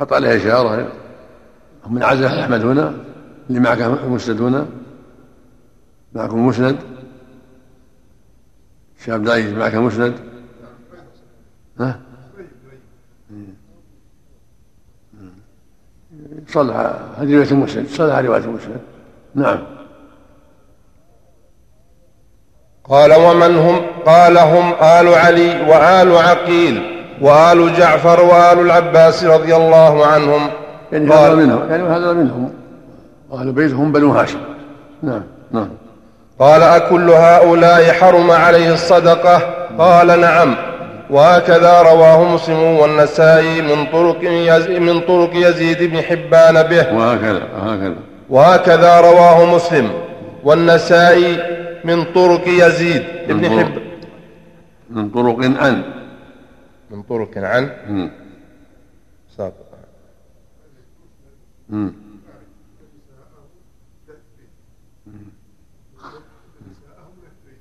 حط 0.00 0.12
عليها 0.12 0.36
إشارة. 0.36 0.92
من 1.86 2.02
عزه 2.02 2.44
أحمد 2.44 2.64
هنا 2.64 2.94
اللي 3.48 3.60
معك 3.60 3.82
مسند 3.82 4.40
هنا. 4.40 4.66
معكم 6.12 6.46
مسند 6.46 6.78
عبد 9.08 9.28
العزيز 9.28 9.52
معك 9.52 9.74
مسند 9.74 10.14
ها؟ 11.80 12.00
صلح 16.48 16.76
هذه 17.18 17.34
رواية 17.34 17.54
مسند 17.54 17.86
صلح 17.88 18.18
رواية 18.18 18.46
مسند 18.46 18.80
نعم. 19.34 19.62
قال 22.84 23.12
ومن 23.12 23.56
هم؟ 23.56 23.80
قال 24.06 24.38
هم 24.38 24.72
آل 24.72 25.08
علي 25.08 25.70
وآل 25.70 26.16
عقيل. 26.16 26.99
وآل 27.20 27.74
جعفر 27.74 28.20
وآل 28.20 28.58
العباس 28.58 29.24
رضي 29.24 29.56
الله 29.56 30.06
عنهم. 30.06 30.50
يعني 30.92 31.10
هذا 31.10 31.34
منهم. 31.34 31.70
يعني 31.70 31.82
هذا 31.82 32.12
منهم. 32.12 32.52
أهل 33.32 33.52
بيتهم 33.52 33.92
بنو 33.92 34.12
هاشم. 34.12 34.38
نعم 35.02 35.22
نعم. 35.52 35.68
قال 36.38 36.62
أكل 36.62 37.10
هؤلاء 37.10 37.92
حرم 37.92 38.30
عليه 38.30 38.72
الصدقة؟ 38.72 39.38
قال 39.78 40.20
نعم. 40.20 40.54
وهكذا 41.10 41.82
رواه 41.82 42.34
مسلم 42.34 42.62
والنسائي 42.62 43.62
من 43.62 43.86
طرق 43.92 44.22
من 44.80 45.00
طرق 45.00 45.30
يزيد 45.34 45.82
بن 45.82 46.02
حبان 46.02 46.62
به. 46.62 46.94
وهكذا 46.94 47.42
وهكذا. 47.62 47.94
وهكذا 48.30 49.00
رواه 49.00 49.54
مسلم 49.54 49.90
والنسائي 50.44 51.38
من 51.84 52.04
طرق 52.04 52.48
يزيد 52.48 53.02
بن 53.28 53.50
حب 53.50 53.72
من 54.90 55.08
طرق 55.08 55.36
عن 55.40 55.82
من 56.90 57.02
طرق 57.02 57.38
عن 57.38 58.10
ساقط 59.36 59.70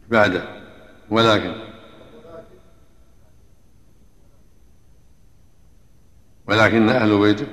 بعده. 0.10 0.44
ولكن. 1.10 1.54
ولكن 6.48 6.90
أهل 6.90 7.20
بيته. 7.20 7.48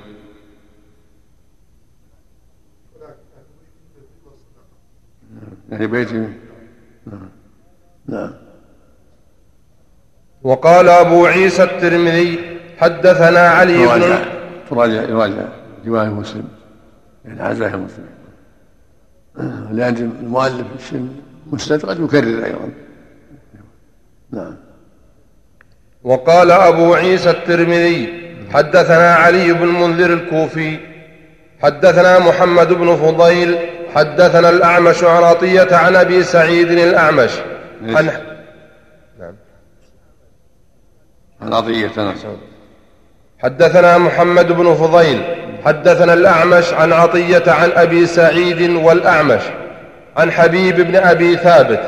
يعني 5.71 5.87
بيته. 5.87 6.33
نعم. 7.05 7.29
نعم. 8.07 8.46
وقال 10.43 10.89
أبو 10.89 11.25
عيسى 11.25 11.63
الترمذي 11.63 12.39
حدثنا 12.77 13.39
علي 13.39 13.77
بن 13.77 13.87
تراجع. 13.87 14.19
تراجع 14.69 15.05
رواية 15.85 16.09
مسلم. 16.09 16.47
يعني 17.25 17.41
عزاه 17.41 17.75
مسلم. 17.75 18.05
لأن 19.71 19.95
المؤلف 20.21 20.93
مسند 21.51 21.85
قد 21.85 21.99
يكرر 21.99 22.45
أيضا. 22.45 22.69
نعم. 24.31 24.55
وقال 26.03 26.51
أبو 26.51 26.93
عيسى 26.93 27.29
الترمذي 27.29 28.27
حدثنا 28.53 29.13
علي 29.13 29.53
بن 29.53 29.67
منذر 29.67 30.13
الكوفي 30.13 30.77
حدثنا 31.61 32.19
محمد 32.19 32.73
بن 32.73 32.95
فضيل 32.95 33.57
حدثنا 33.95 34.49
الأعمش 34.49 35.03
عن 35.03 35.23
عطية 35.23 35.75
عن 35.75 35.95
أبي 35.95 36.23
سعيد 36.23 36.71
الأعمش. 36.71 37.31
عن 37.81 38.05
نعم 39.19 39.35
عن 41.41 41.53
حدثنا 43.39 43.97
محمد 43.97 44.51
بن 44.51 44.73
فضيل 44.73 45.21
حدثنا 45.65 46.13
الأعمش 46.13 46.73
عن 46.73 46.93
عطية 46.93 47.43
عن 47.47 47.71
أبي 47.75 48.05
سعيد 48.05 48.69
والأعمش 48.75 49.41
عن 50.17 50.31
حبيب 50.31 50.81
بن 50.81 50.95
أبي 50.95 51.37
ثابت 51.37 51.79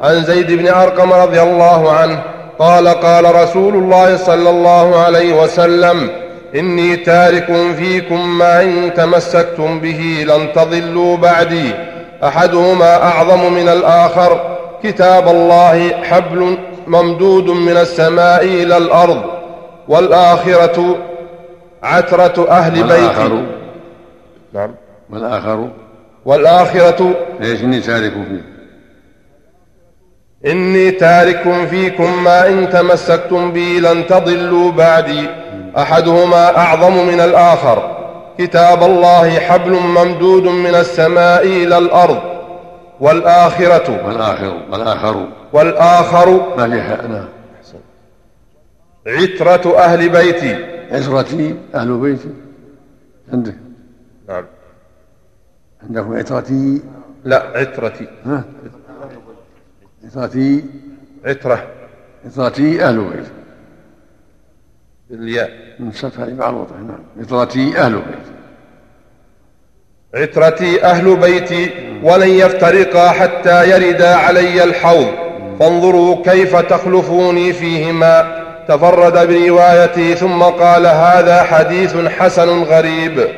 عن 0.00 0.24
زيد 0.24 0.52
بن 0.52 0.68
أرقم 0.68 1.12
رضي 1.12 1.42
الله 1.42 1.92
عنه 1.92 2.22
قال 2.58 2.88
قال 2.88 3.34
رسول 3.34 3.74
الله 3.74 4.16
صلى 4.16 4.50
الله 4.50 4.98
عليه 4.98 5.42
وسلم 5.42 6.10
إني 6.54 6.96
تارك 6.96 7.46
فيكم 7.78 8.38
ما 8.38 8.62
إن 8.62 8.94
تمسكتم 8.94 9.80
به 9.80 10.24
لن 10.28 10.52
تضلوا 10.52 11.16
بعدي. 11.16 11.72
أحدهما 12.24 13.02
أعظم 13.02 13.52
من 13.52 13.68
الآخر. 13.68 14.58
كتاب 14.82 15.28
الله 15.28 15.90
حبل 16.02 16.58
ممدود 16.88 17.50
من 17.50 17.76
السماء 17.76 18.44
إلى 18.44 18.76
الأرض 18.76 19.22
والآخرة 19.88 20.96
عترة 21.82 22.46
أهل 22.50 22.82
بيتي. 22.82 23.46
نعم. 24.52 24.74
والآخر؟ 25.10 25.68
والآخرة. 26.24 27.14
ليش 27.40 27.62
إني 27.62 27.80
تارك 27.80 28.12
فيه؟ 28.12 28.44
إني 30.50 30.90
تارك 30.90 31.66
فيكم 31.70 32.24
ما 32.24 32.48
إن 32.48 32.70
تمسكتم 32.70 33.52
بي 33.52 33.80
لن 33.80 34.06
تضلوا 34.06 34.72
بعدي. 34.72 35.28
أحدهما 35.78 36.56
أعظم 36.56 37.06
من 37.06 37.20
الآخر. 37.20 37.96
كتاب 38.38 38.82
الله 38.82 39.38
حبل 39.38 39.72
ممدود 39.72 40.42
من 40.42 40.74
السماء 40.74 41.46
إلى 41.46 41.78
الأرض. 41.78 42.37
والآخرة. 43.00 44.06
والآخر 44.06 44.62
والآخر. 44.70 45.28
والآخر. 45.52 46.56
ما 46.56 46.68
فيها 46.70 47.06
نعم 47.06 47.28
عترة 49.06 49.78
أهل 49.78 50.08
بيتي. 50.08 50.54
عترتي 50.90 51.56
أهل 51.74 51.98
بيتي. 51.98 52.28
عندك؟ 53.32 53.54
نعم. 54.28 54.44
عندكم 55.82 56.16
عترتي 56.16 56.82
لا 57.24 57.42
عترتي 57.54 58.08
ها؟ 58.26 58.44
عترتي 60.04 60.64
عترة. 61.24 61.66
عترتي 62.24 62.84
أهل 62.84 63.04
بيتي. 63.04 63.30
بالياء. 65.10 65.50
من 65.78 65.92
ستة 65.92 66.34
مع 66.34 66.48
الوضع. 66.48 66.76
نعم. 66.76 67.00
عترتي 67.20 67.78
أهل 67.78 67.92
بيتي. 67.94 68.37
عترتي 70.14 70.84
أهل 70.84 71.16
بيتي 71.16 71.70
ولن 72.02 72.28
يفترقا 72.28 73.08
حتى 73.08 73.70
يردا 73.70 74.14
علي 74.14 74.64
الحوض 74.64 75.06
فانظروا 75.60 76.22
كيف 76.24 76.56
تخلفوني 76.56 77.52
فيهما. 77.52 78.38
تفرد 78.68 79.28
بروايتي 79.28 80.14
ثم 80.14 80.42
قال 80.42 80.86
هذا 80.86 81.42
حديث 81.42 81.96
حسن 81.96 82.62
غريب. 82.62 83.28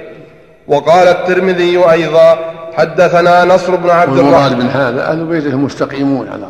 وقال 0.69 1.09
الترمذي 1.09 1.91
أيضا 1.91 2.39
حدثنا 2.73 3.45
نصر 3.45 3.77
بن 3.77 3.91
عبد 3.91 4.19
والمراد 4.19 4.53
الرحمن. 4.53 4.59
من 4.59 4.71
هذا 4.71 5.11
أهل 5.11 5.25
بيته 5.25 5.49
المستقيمون 5.49 6.29
على 6.29 6.47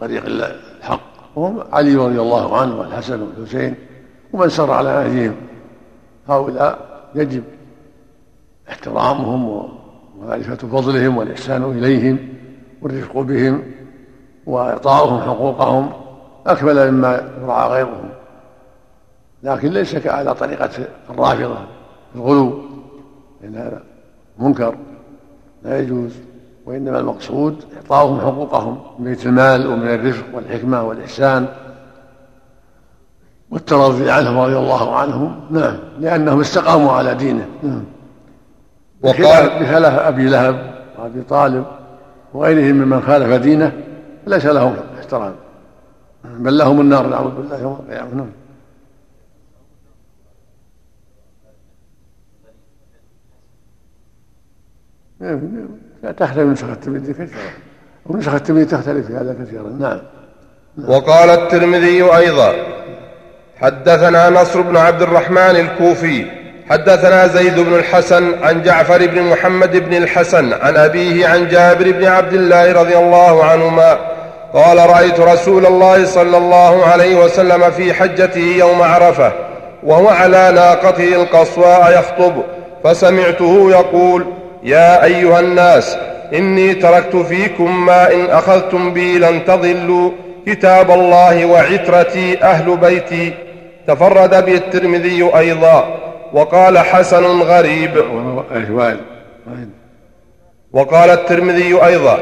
طريق 0.00 0.22
الحق. 0.26 1.00
وهم 1.36 1.64
علي 1.72 1.96
رضي 1.96 2.20
الله 2.20 2.60
عنه 2.60 2.80
والحسن 2.80 3.22
والحسين 3.22 3.74
ومن 4.32 4.48
سر 4.48 4.70
على 4.70 4.88
نهجهم 4.88 5.34
هؤلاء 6.28 6.78
يجب 7.14 7.42
احترامهم 8.70 9.68
ومعرفة 10.18 10.54
فضلهم 10.54 11.16
والإحسان 11.16 11.64
إليهم 11.64 12.18
والرفق 12.82 13.20
بهم 13.20 13.62
وإعطاؤهم 14.46 15.20
حقوقهم 15.20 15.90
أكمل 16.46 16.92
مما 16.92 17.30
يرعى 17.42 17.68
غيرهم. 17.68 18.08
لكن 19.42 19.68
ليس 19.68 20.06
على 20.06 20.34
طريقة 20.34 20.70
الرافضة 21.10 21.58
الغلو 22.14 22.62
لأن 23.42 23.56
هذا 23.56 23.82
منكر 24.38 24.76
لا 25.62 25.80
يجوز 25.80 26.12
وإنما 26.66 26.98
المقصود 26.98 27.64
إعطاؤهم 27.76 28.20
حقوقهم 28.20 28.80
من 28.98 29.04
بيت 29.04 29.26
المال 29.26 29.66
ومن 29.66 29.88
الرفق 29.88 30.24
والحكمة 30.34 30.82
والإحسان 30.82 31.48
والترضي 33.50 34.10
عنهم 34.10 34.38
رضي 34.38 34.56
الله 34.56 34.96
عنهم. 34.96 35.40
نعم 35.50 35.76
لأنهم 35.98 36.40
استقاموا 36.40 36.92
على 36.92 37.14
دينه. 37.14 37.46
نعم. 37.62 37.84
وقال 39.02 39.48
بخلاف 39.60 39.98
أبي 39.98 40.28
لهب 40.28 40.74
وأبي 40.98 41.22
طالب 41.22 41.64
وغيرهم 42.34 42.76
ممن 42.76 43.02
خالف 43.02 43.42
دينه 43.42 43.72
ليس 44.26 44.46
لهم 44.46 44.76
احترام. 44.98 45.34
بل 46.24 46.58
لهم 46.58 46.80
النار 46.80 47.06
نعوذ 47.06 47.30
بالله 47.30 47.60
يوم 47.62 47.86
القيامة 47.88 48.14
نعم. 48.14 48.30
تحتمل 56.12 56.52
نسخ 56.52 56.68
الترمذي 56.68 57.12
كثيرا. 57.12 57.50
ونسخ 58.06 58.34
الترمذي 58.34 58.64
تختلف 58.64 59.06
في 59.06 59.12
هذا 59.12 59.36
كثيرا. 59.44 59.68
نعم. 59.68 60.00
وقال 60.88 61.30
الترمذي 61.30 62.02
أيضا 62.02 62.52
حدثنا 63.56 64.30
نصر 64.30 64.60
بن 64.60 64.76
عبد 64.76 65.02
الرحمن 65.02 65.38
الكوفي 65.38 66.37
حدثنا 66.70 67.26
زيد 67.26 67.60
بن 67.60 67.74
الحسن 67.74 68.32
عن 68.42 68.62
جعفر 68.62 69.06
بن 69.06 69.22
محمد 69.22 69.76
بن 69.76 69.96
الحسن 69.96 70.52
عن 70.52 70.76
أبيه 70.76 71.28
عن 71.28 71.48
جابر 71.48 71.90
بن 71.90 72.04
عبد 72.04 72.32
الله 72.32 72.72
رضي 72.72 72.96
الله 72.96 73.44
عنهما 73.44 73.98
قال 74.54 74.90
رأيت 74.90 75.20
رسول 75.20 75.66
الله 75.66 76.04
صلى 76.04 76.36
الله 76.36 76.86
عليه 76.86 77.16
وسلم 77.16 77.70
في 77.70 77.94
حجته 77.94 78.54
يوم 78.58 78.82
عرفة 78.82 79.32
وهو 79.82 80.08
على 80.08 80.52
ناقته 80.54 81.22
القصواء 81.22 81.98
يخطب 81.98 82.42
فسمعته 82.84 83.70
يقول 83.70 84.26
يا 84.62 85.04
أيها 85.04 85.40
الناس 85.40 85.96
إني 86.34 86.74
تركت 86.74 87.16
فيكم 87.16 87.86
ما 87.86 88.12
إن 88.12 88.30
أخذتم 88.30 88.92
بي 88.92 89.18
لن 89.18 89.44
تضلوا 89.44 90.10
كتاب 90.46 90.90
الله 90.90 91.44
وعترتي 91.44 92.42
أهل 92.42 92.76
بيتي. 92.76 93.34
تفرد 93.86 94.44
به 94.44 94.54
الترمذي 94.54 95.30
أيضا. 95.36 96.07
وقال 96.32 96.78
حسن 96.78 97.24
غريب. 97.42 97.90
وقال 100.72 101.10
الترمذي 101.10 101.84
أيضا 101.84 102.18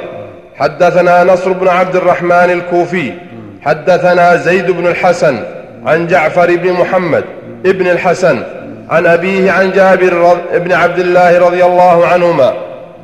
حدثنا 0.56 1.24
نصر 1.24 1.52
بن 1.52 1.68
عبد 1.68 1.96
الرحمن 1.96 2.32
الكوفي 2.50 3.12
حدثنا 3.62 4.36
زيد 4.36 4.70
بن 4.70 4.86
الحسن 4.86 5.42
عن 5.86 6.06
جعفر 6.06 6.56
بن 6.56 6.72
محمد 6.72 7.24
ابن 7.66 7.86
الحسن 7.86 8.42
عن 8.90 9.06
أبيه 9.06 9.52
عن 9.52 9.70
جابر 9.70 10.36
بن 10.54 10.72
عبد 10.72 10.98
الله 10.98 11.38
رضي 11.38 11.64
الله 11.64 12.06
عنهما 12.06 12.52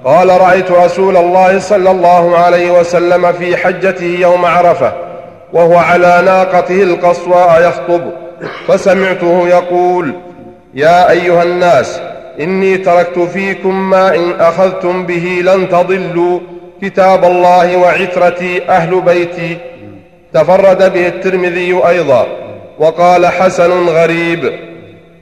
قال 0.04 0.28
رأيت 0.40 0.70
رسول 0.70 1.16
الله 1.16 1.58
صلى 1.58 1.90
الله 1.90 2.38
عليه 2.38 2.70
وسلم 2.80 3.32
في 3.32 3.56
حجته 3.56 4.16
يوم 4.20 4.44
عرفة 4.44 4.92
وهو 5.52 5.76
على 5.76 6.22
ناقته 6.24 6.82
القصواء 6.82 7.68
يخطب 7.68 8.02
فسمعته 8.68 9.48
يقول 9.48 10.14
يا 10.74 11.10
أيها 11.10 11.42
الناس 11.42 12.00
إني 12.40 12.76
تركت 12.76 13.18
فيكم 13.18 13.90
ما 13.90 14.14
إن 14.14 14.40
أخذتم 14.40 15.06
به 15.06 15.42
لن 15.44 15.68
تضلوا. 15.68 16.40
كتاب 16.82 17.24
الله 17.24 17.76
وعترتي 17.76 18.68
أهل 18.68 19.00
بيتي. 19.00 19.56
تفرد 20.34 20.92
به 20.92 21.06
الترمذي 21.06 21.80
أيضا. 21.88 22.26
وقال 22.78 23.26
حسن 23.26 23.86
غريب. 23.86 24.52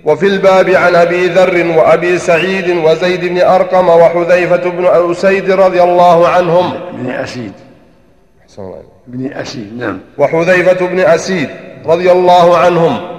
وفي 0.05 0.27
الباب 0.27 0.71
عن 0.71 0.95
أبي 0.95 1.27
ذر 1.27 1.79
وأبي 1.79 2.19
سعيد 2.19 2.77
وزيد 2.85 3.25
بن 3.25 3.41
أرقم 3.41 3.89
وحذيفة 3.89 4.71
بن 4.71 4.87
أسيد 4.87 5.51
رضي 5.51 5.83
الله 5.83 6.29
عنهم. 6.29 6.73
بن 6.93 7.11
أسيد. 7.11 7.53
بن 9.07 9.33
أسيد 9.33 9.79
نعم. 9.79 9.99
وحذيفة 10.19 10.87
بن 10.87 11.01
أسيد 11.01 11.49
رضي 11.87 12.13
الله 12.13 12.57
عنهم. 12.57 13.10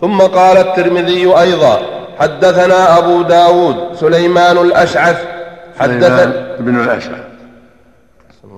ثم 0.00 0.20
قال 0.20 0.56
الترمذي 0.56 1.40
أيضا 1.40 1.80
حدثنا 2.18 2.98
أبو 2.98 3.22
داود 3.22 3.94
سليمان 3.94 4.58
الأشعث 4.58 5.24
حدثنا 5.78 6.54
ابن 6.58 6.80
الأشعث. 6.80 7.24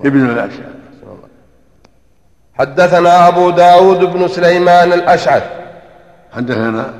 ابن 0.05 0.29
الأشعث. 0.29 0.71
حدثنا 2.53 3.27
أبو 3.27 3.49
داود 3.49 3.99
بن 3.99 4.27
سليمان 4.27 4.93
الأشعث. 4.93 5.43
حدثنا 6.31 6.93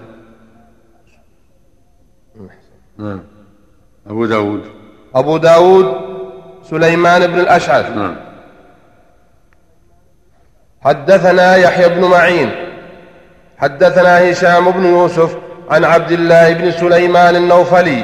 نعم. 2.97 3.23
أبو 4.07 4.25
داود. 4.25 4.61
أبو 5.15 5.37
داود 5.37 5.95
سليمان 6.63 7.27
بن 7.27 7.39
الأشعث. 7.39 7.89
نعم. 7.89 8.15
حدثنا 10.81 11.55
يحيى 11.55 11.89
بن 11.89 12.05
معين. 12.05 12.70
حدثنا 13.61 14.31
هشام 14.31 14.71
بن 14.71 14.85
يوسف 14.85 15.37
عن 15.69 15.85
عبد 15.85 16.11
الله 16.11 16.53
بن 16.53 16.71
سليمان 16.71 17.35
النوفلي 17.35 18.03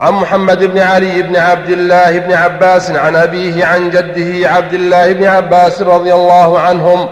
عن 0.00 0.12
محمد 0.12 0.64
بن 0.64 0.78
علي 0.78 1.22
بن 1.22 1.36
عبد 1.36 1.70
الله 1.70 2.18
بن 2.18 2.32
عباس 2.32 2.90
عن 2.90 3.16
أبيه 3.16 3.64
عن 3.64 3.90
جده 3.90 4.50
عبد 4.50 4.74
الله 4.74 5.12
بن 5.12 5.24
عباس 5.24 5.82
رضي 5.82 6.14
الله 6.14 6.60
عنهم 6.60 7.08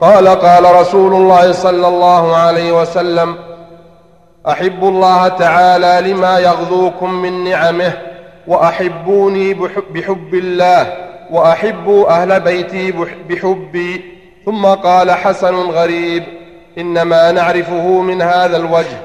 قال 0.00 0.28
قال 0.28 0.74
رسول 0.80 1.14
الله 1.14 1.52
صلى 1.52 1.88
الله 1.88 2.36
عليه 2.36 2.80
وسلم 2.80 3.36
أحب 4.48 4.84
الله 4.84 5.28
تعالى 5.28 6.12
لما 6.12 6.38
يغذوكم 6.38 7.12
من 7.14 7.44
نعمه 7.44 7.92
وأحبوني 8.46 9.54
بحب, 9.54 10.34
الله 10.34 10.92
وأحبوا 11.30 12.10
أهل 12.10 12.40
بيتي 12.40 12.92
بحبي. 13.28 14.04
ثم 14.46 14.66
قال 14.66 15.10
حسن 15.10 15.54
غريب 15.54 16.41
إنما 16.78 17.32
نعرفه 17.32 18.00
من 18.00 18.22
هذا 18.22 18.56
الوجه. 18.56 19.00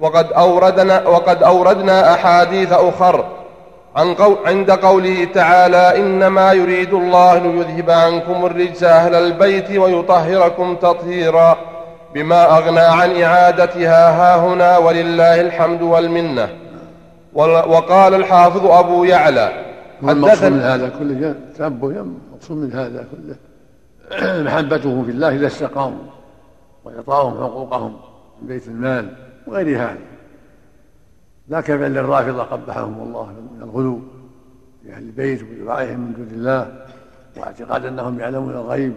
وقد 0.00 0.32
أوردنا, 0.32 1.08
وقد 1.08 1.42
أوردنا 1.42 2.14
أحاديث 2.14 2.72
أخر 2.72 3.24
عن 3.96 4.14
قو 4.14 4.36
عند 4.46 4.70
قوله 4.70 5.24
تعالى 5.24 5.98
إنما 5.98 6.52
يريد 6.52 6.94
الله 6.94 7.38
ليذهب 7.38 7.90
عنكم 7.90 8.46
الرجس 8.46 8.82
أهل 8.82 9.14
البيت 9.14 9.70
ويطهركم 9.70 10.76
تطهيرا 10.76 11.56
بما 12.14 12.58
أغنى 12.58 12.80
عن 12.80 13.22
إعادتها 13.22 14.10
ها 14.10 14.36
هنا 14.36 14.78
ولله 14.78 15.40
الحمد 15.40 15.82
والمنة. 15.82 16.48
وقال 17.34 18.14
الحافظ 18.14 18.66
أبو 18.66 19.04
يعلى 19.04 19.52
المقصود 20.02 20.52
من 20.52 20.60
هذا 20.60 20.88
كله 20.98 21.34
تأبه 21.58 21.88
المقصود 21.88 22.56
من 22.56 22.72
هذا 22.72 23.04
كله. 23.12 23.36
محبته 24.44 25.02
في 25.02 25.10
الله 25.10 25.28
إذا 25.28 25.46
استقاموا 25.46 26.15
وإعطاهم 26.86 27.34
حقوقهم 27.34 27.96
من 28.42 28.48
بيت 28.48 28.68
المال 28.68 29.16
وغير 29.46 29.78
هذا 29.78 29.98
لا 31.48 31.60
كفعل 31.60 31.98
الرافضة 31.98 32.42
قبحهم 32.42 33.02
الله 33.02 33.26
من 33.26 33.62
الغلو 33.62 34.00
في 34.82 34.92
أهل 34.92 35.02
البيت 35.02 35.42
ودعائهم 35.42 36.00
من 36.00 36.12
دون 36.12 36.28
الله 36.30 36.86
واعتقاد 37.36 37.84
أنهم 37.84 38.20
يعلمون 38.20 38.50
الغيب 38.50 38.94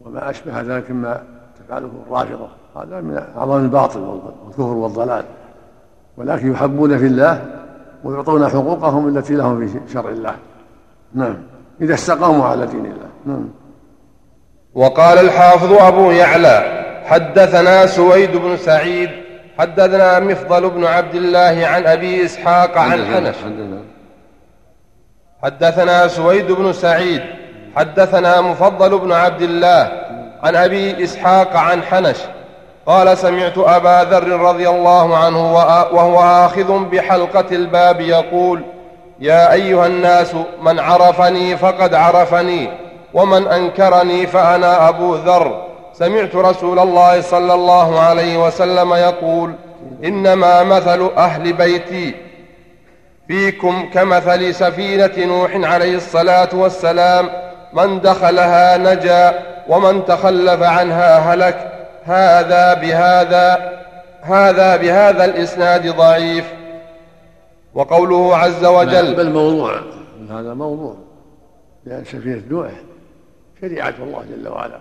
وما 0.00 0.30
أشبه 0.30 0.60
ذلك 0.60 0.90
مما 0.90 1.22
تفعله 1.58 1.90
الرافضة. 2.06 2.48
هذا 2.76 3.00
من 3.00 3.22
أعظم 3.36 3.64
الباطل 3.64 4.00
والكفر 4.00 4.62
والضلال. 4.62 5.24
ولكن 6.16 6.52
يحبون 6.52 6.98
في 6.98 7.06
الله 7.06 7.60
ويعطون 8.04 8.48
حقوقهم 8.48 9.16
التي 9.16 9.34
لهم 9.34 9.66
في 9.66 9.80
شرع 9.92 10.10
الله. 10.10 10.36
نعم. 11.14 11.36
إذا 11.80 11.94
استقاموا 11.94 12.44
على 12.44 12.66
دين 12.66 12.86
الله. 12.86 13.08
نعم. 13.26 13.48
وقال 14.74 15.18
الحافظ 15.18 15.72
أبو 15.72 16.10
يعلى 16.10 16.84
حدثنا 17.06 17.86
سويد 17.86 18.36
بن 18.36 18.56
سعيد 18.56 19.10
حدثنا 19.58 20.18
مفضل 20.18 20.70
بن 20.70 20.84
عبد 20.84 21.14
الله 21.14 21.66
عن 21.66 21.86
أبي 21.86 22.24
إسحاق 22.24 22.78
عن 22.78 23.04
حنش 23.14 23.36
حدثنا 25.42 26.08
سويد 26.08 26.52
بن 26.52 26.72
سعيد 26.72 27.22
حدثنا 27.76 28.40
مفضل 28.40 28.98
بن 28.98 29.12
عبد 29.12 29.42
الله 29.42 29.92
عن 30.42 30.56
أبي 30.56 31.04
إسحاق 31.04 31.56
عن 31.56 31.82
حنش. 31.82 32.16
قال 32.86 33.18
سمعت 33.18 33.58
أبا 33.58 34.04
ذر 34.10 34.28
رضي 34.28 34.68
الله 34.68 35.16
عنه 35.16 35.54
وهو 35.92 36.20
آخذ 36.20 36.84
بحلقة 36.84 37.44
الباب 37.52 38.00
يقول 38.00 38.62
يا 39.20 39.52
أيها 39.52 39.86
الناس 39.86 40.34
من 40.62 40.78
عرفني 40.78 41.56
فقد 41.56 41.94
عرفني. 41.94 42.68
ومن 43.14 43.46
أنكرني 43.46 44.26
فأنا 44.26 44.88
أبو 44.88 45.14
ذر. 45.14 45.64
سمعت 45.92 46.34
رسول 46.34 46.78
الله 46.78 47.20
صلى 47.20 47.54
الله 47.54 48.00
عليه 48.00 48.46
وسلم 48.46 48.94
يقول 48.94 49.52
إنما 50.04 50.62
مثل 50.62 51.10
أهل 51.16 51.52
بيتي 51.52 52.14
فيكم 53.28 53.90
كمثل 53.94 54.54
سفينة 54.54 55.12
نوح 55.18 55.72
عليه 55.72 55.96
الصلاة 55.96 56.48
والسلام. 56.52 57.28
من 57.72 58.00
دخلها 58.00 58.76
نجا 58.76 59.42
ومن 59.68 60.04
تخلف 60.04 60.62
عنها 60.62 61.18
هلك. 61.18 61.72
هذا 62.04 62.74
بهذا 62.74 63.72
هذا 64.22 64.76
بهذا 64.76 65.24
الإسناد 65.24 65.96
ضعيف. 65.96 66.52
وقوله 67.74 68.36
عز 68.36 68.64
وجل 68.64 69.14
بل 69.14 69.30
موضوع 69.30 69.80
هذا 70.30 70.54
موضوع. 70.54 70.94
لأن 71.86 72.04
سفينة 72.04 72.42
نوح 72.50 72.70
شريعة 73.60 73.94
الله 73.98 74.24
جل 74.30 74.48
وعلا 74.48 74.78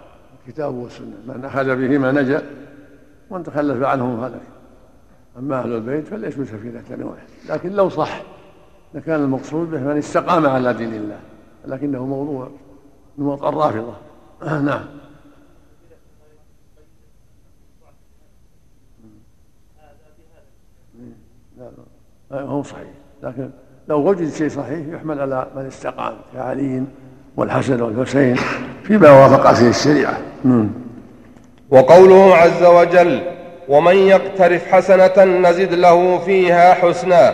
الكتاب 0.48 0.76
والسنة 0.76 1.18
من 1.28 1.46
أخذ 1.46 1.76
بهما 1.76 2.12
نجا 2.12 2.44
ومن 3.30 3.44
تخلف 3.44 3.84
عنهم 3.84 4.24
هلك 4.24 4.42
أما 5.38 5.60
أهل 5.60 5.74
البيت 5.74 6.08
فليسوا 6.08 6.46
سفينة 6.46 6.84
نوح 6.92 7.18
لكن 7.50 7.72
لو 7.72 7.90
صح 7.90 8.22
لكان 8.94 9.24
المقصود 9.24 9.72
به 9.72 9.80
من 9.80 9.98
استقام 9.98 10.46
على 10.46 10.74
دين 10.74 10.94
الله. 10.94 11.20
لكنه 11.66 12.06
موضوع 12.06 12.52
من 13.18 13.34
الرافضة. 13.34 13.94
نعم. 14.42 14.86
لا 22.32 22.42
هو 22.42 22.64
صحيح. 22.64 22.94
لكن 23.24 23.50
لو 23.88 24.10
وجد 24.10 24.30
شيء 24.30 24.50
صحيح 24.50 24.88
يحمل 24.88 25.20
على 25.20 25.52
من 25.56 25.66
استقام 25.66 26.18
كعلي 26.34 26.84
والحسن 27.38 27.82
والحسين 27.82 28.36
فيما 28.84 29.12
وافق 29.12 29.54
فيه 29.54 29.70
الشريعة. 29.70 30.14
وقوله 31.72 32.36
عز 32.36 32.64
وجل 32.64 33.22
ومن 33.70 33.96
يقترف 33.96 34.72
حسنة 34.72 35.24
نزد 35.24 35.74
له 35.74 36.18
فيها 36.18 36.74
حسنا 36.74 37.34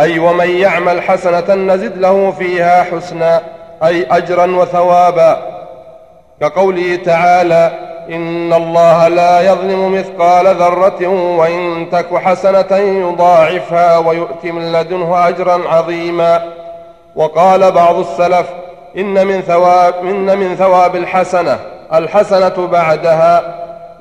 أي 0.00 0.18
ومن 0.18 0.50
يعمل 0.50 1.02
حسنة 1.02 1.54
نزد 1.54 1.98
له 1.98 2.30
فيها 2.30 2.82
حسنا 2.82 3.40
أي 3.84 4.06
أجرا 4.10 4.46
وثوابا. 4.46 5.42
كقوله 6.40 6.96
تعالى 6.96 7.72
إن 8.10 8.52
الله 8.52 9.08
لا 9.08 9.52
يظلم 9.52 9.92
مثقال 9.92 10.46
ذرة 10.46 11.06
وإن 11.38 11.86
تك 11.92 12.14
حسنة 12.14 12.76
يضاعفها 12.76 13.98
ويؤت 13.98 14.44
من 14.44 14.72
لدنه 14.72 15.28
أجرا 15.28 15.68
عظيما. 15.68 16.42
وقال 17.16 17.72
بعض 17.72 17.98
السلف 17.98 18.46
إن 18.96 19.26
من 19.26 19.42
ثواب 19.42 19.94
إن 19.94 20.38
من 20.38 20.56
ثواب 20.56 20.96
الحسنة 20.96 21.58
الحسنة 21.94 22.66
بعدها 22.66 23.54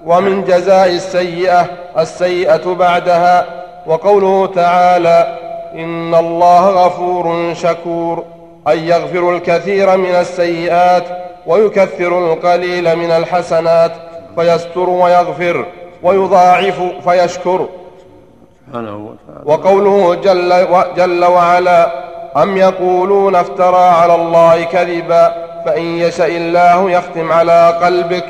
ومن 0.06 0.43
جزاء 0.43 0.88
السيئة 0.88 1.65
السيئة 1.97 2.73
بعدها. 2.73 3.45
وقوله 3.88 4.47
تعالى 4.47 5.38
إن 5.73 6.15
الله 6.15 6.69
غفور 6.69 7.54
شكور 7.54 8.23
أي 8.67 8.88
يغفر 8.88 9.36
الكثير 9.36 9.97
من 9.97 10.15
السيئات 10.15 11.04
ويكثر 11.47 12.34
القليل 12.34 12.95
من 12.95 13.12
الحسنات 13.12 13.91
فيستر 14.36 14.89
ويغفر 14.89 15.65
ويضاعف 16.04 16.82
فيشكر. 17.10 17.67
وقوله 19.45 20.15
جل, 20.15 20.67
جل 20.95 21.25
وعلا 21.25 22.11
أم 22.38 22.58
يقولون 22.58 23.36
افترى 23.36 23.84
على 23.84 24.15
الله 24.15 24.63
كذبا 24.63 25.48
فإن 25.65 25.84
يشأ 25.84 26.28
الله 26.28 26.91
يختم 26.91 27.32
على 27.32 27.80
قلبك. 27.84 28.26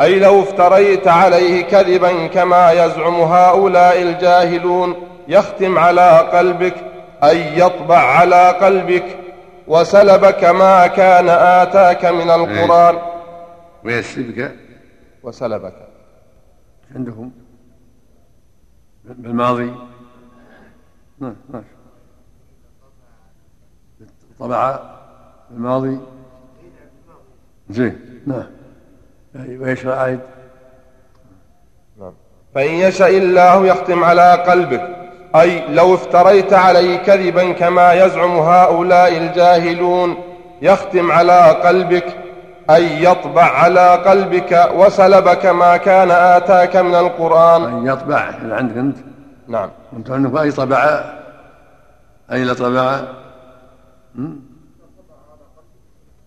أي 0.00 0.18
لو 0.18 0.40
افتريت 0.42 1.08
عليه 1.08 1.62
كذبا 1.62 2.26
كما 2.26 2.72
يزعم 2.72 3.14
هؤلاء 3.14 4.02
الجاهلون 4.02 4.96
يختم 5.28 5.78
على 5.78 6.18
قلبك 6.18 6.74
أي 7.24 7.58
يطبع 7.58 7.98
على 7.98 8.50
قلبك. 8.50 9.18
ويسلبك 9.66 10.44
ما 10.44 10.86
كان 10.86 11.28
آتاك 11.28 12.04
من 12.04 12.30
القرآن. 12.30 12.98
ويسلبك؟ 13.84 14.54
وسلبك. 15.22 15.74
عندهم. 16.94 17.32
بالماضي؟ 19.04 19.72
نعم 21.20 21.36
نعم 21.52 21.64
طبع 24.40 24.78
الماضي. 25.50 25.98
زين 27.70 28.00
نعم. 28.26 28.46
ويش 29.60 29.86
عايد 29.86 30.20
نعم. 32.00 32.12
فإن 32.54 32.70
يشاء 32.70 33.18
الله 33.18 33.66
يختم 33.66 34.04
على 34.04 34.32
قلبك 34.32 34.88
أي 35.36 35.68
لو 35.68 35.94
افتريت 35.94 36.52
عليه 36.52 36.96
كذبا 36.96 37.52
كما 37.52 37.92
يزعم 37.92 38.38
هؤلاء 38.38 39.16
الجاهلون 39.16 40.16
يختم 40.62 41.12
على 41.12 41.40
قلبك. 41.64 42.16
أي 42.70 43.04
يطبع 43.04 43.42
على 43.42 43.96
قلبك 43.96 44.70
وسلبك 44.74 45.46
ما 45.46 45.76
كان 45.76 46.10
آتاك 46.10 46.76
من 46.76 46.94
القرآن. 46.94 47.64
أي 47.64 47.92
يطبع 47.92 48.30
اللي 48.42 48.54
عندك 48.54 48.76
أنت. 48.76 48.96
نعم. 49.48 49.70
أنت 49.96 50.10
عندك 50.10 50.40
أي 50.40 50.52
طبع؟ 50.52 51.04
أي 52.32 52.44
لا 52.44 52.54
طبع؟ 52.54 53.00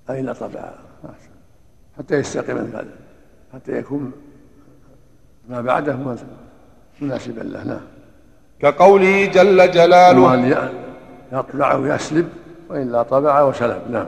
أي 0.09 0.21
لا 0.21 0.33
طبع 0.33 0.71
حتى 1.97 2.15
يستقيم 2.15 2.57
هذا 2.57 2.85
حتى 3.53 3.71
يكون 3.71 4.11
ما 5.49 5.61
بعده 5.61 5.97
مناسبا 7.01 7.41
له 7.41 7.63
نعم. 7.63 7.81
كقوله 8.61 9.25
جل 9.25 9.71
جلاله 9.71 10.69
يطبع 11.31 11.75
ويسلب 11.75 12.29
وإلا 12.69 13.03
طبع 13.03 13.41
وسلب 13.41 13.81
نعم. 13.89 14.07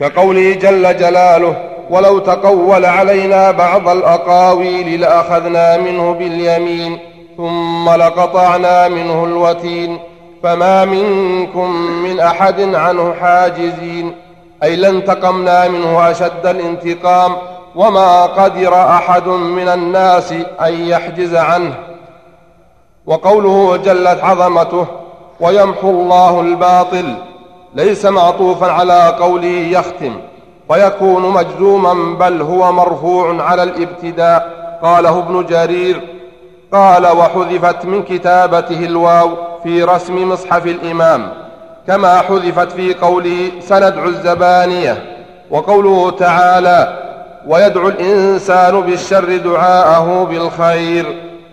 كقوله 0.00 0.54
جل 0.54 0.96
جلاله 0.96 1.76
ولو 1.90 2.18
تقول 2.18 2.84
علينا 2.84 3.50
بعض 3.50 3.88
الأقاويل 3.88 5.00
لأخذنا 5.00 5.76
منه 5.78 6.12
باليمين 6.12 6.98
ثم 7.36 7.90
لقطعنا 7.90 8.88
منه 8.88 9.24
الوتين. 9.24 9.98
فما 10.42 10.84
منكم 10.84 11.70
من 11.80 12.20
أحد 12.20 12.74
عنه 12.74 13.14
حاجزين. 13.20 14.14
أي 14.62 14.76
لانتقمنا 14.76 15.68
منه 15.68 16.10
أشد 16.10 16.46
الانتقام. 16.46 17.36
وما 17.76 18.22
قدر 18.22 18.74
أحد 18.74 19.28
من 19.28 19.68
الناس 19.68 20.32
أن 20.60 20.72
يحجز 20.88 21.34
عنه. 21.34 21.74
وقوله 23.06 23.76
جلت 23.76 24.24
عظمته 24.24 24.86
ويمحو 25.40 25.90
الله 25.90 26.40
الباطل. 26.40 27.14
ليس 27.74 28.06
معطوفا 28.06 28.72
على 28.72 29.16
قوله 29.20 29.48
يختم. 29.48 30.12
فيكون 30.72 31.22
مجزوما 31.22 32.16
بل 32.18 32.42
هو 32.42 32.72
مرفوع 32.72 33.42
على 33.42 33.62
الابتداء. 33.62 34.66
قاله 34.82 35.18
ابن 35.18 35.46
جرير 35.46 36.00
قال 36.72 37.06
وحذفت 37.06 37.84
من 37.84 38.02
كتابته 38.02 38.86
الواو. 38.86 39.30
في 39.66 39.82
رسم 39.82 40.28
مصحف 40.28 40.66
الإمام 40.66 41.28
كما 41.86 42.20
حذفت 42.20 42.72
في 42.72 42.94
قوله 42.94 43.50
سندعو 43.60 44.08
الزبانية 44.08 45.02
وقوله 45.50 46.10
تعالى 46.10 46.98
ويدعو 47.46 47.88
الإنسان 47.88 48.80
بالشر 48.80 49.36
دعاءه 49.36 50.24
بالخير 50.30 51.06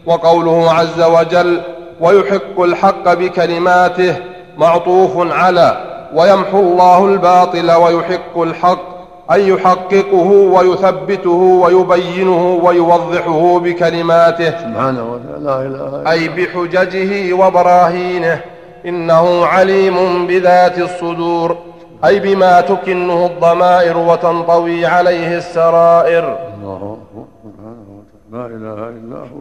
وقوله 0.06 0.71
عز 0.73 1.02
وجل 1.02 1.62
ويحق 1.99 2.60
الحق 2.62 3.13
بكلماته 3.13 4.15
معطوف 4.58 5.32
على 5.34 5.78
ويمحو 6.13 6.60
الله 6.60 7.06
الباطل 7.06 7.71
ويحق 7.71 8.38
الحق 8.41 8.92
أن 9.31 9.39
يحققه 9.39 10.29
ويثبته 10.31 11.29
ويبينه 11.29 12.59
ويوضحه 12.63 13.59
بكلماته. 13.59 14.49
سبحانه 14.49 15.13
وتعالى 15.13 15.45
لا 15.45 15.62
إله 15.62 16.12
أي 16.12 16.27
بحججه 16.29 17.33
وبراهينه. 17.33 18.41
إنه 18.86 19.45
عليم 19.45 20.27
بذات 20.27 20.77
الصدور. 20.79 21.57
أي 22.05 22.19
بما 22.19 22.62
تكنه 22.62 23.25
الضمائر 23.25 23.97
وتنطوي 23.97 24.86
عليه 24.86 25.38
السرائر. 25.38 26.38
الله 26.55 26.97
سبحانه 27.43 27.86
وتعالى 27.97 28.23
لا 28.31 28.45
إله 28.45 28.89
إلا 28.89 29.19
هو. 29.19 29.39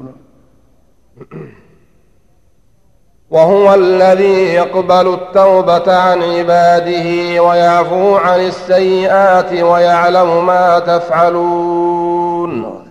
وهو 3.33 3.75
الذي 3.75 4.55
يقبل 4.55 5.15
التوبة 5.15 5.97
عن 5.97 6.23
عباده 6.23 7.43
ويعفو 7.43 8.17
عن 8.17 8.41
السيئات 8.41 9.53
ويعلم 9.53 10.47
ما 10.47 10.79
تفعلون. 10.79 12.83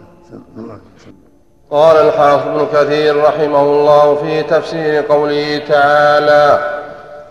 قال 1.71 1.97
الحافظ 1.97 2.47
ابن 2.47 2.67
كثير 2.73 3.23
رحمه 3.23 3.62
الله 3.62 4.15
في 4.15 4.43
تفسير 4.43 5.01
قوله 5.01 5.62
تعالى 5.69 6.60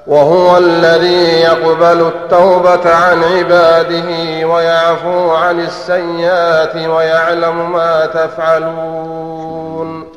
وهو 0.06 0.58
الذي 0.58 1.40
يقبل 1.40 2.00
التوبة 2.00 2.94
عن 2.94 3.24
عباده 3.24 4.46
ويعفو 4.46 5.30
عن 5.30 5.60
السيئات 5.60 6.76
ويعلم 6.76 7.72
ما 7.72 8.06
تفعلون. 8.06 10.09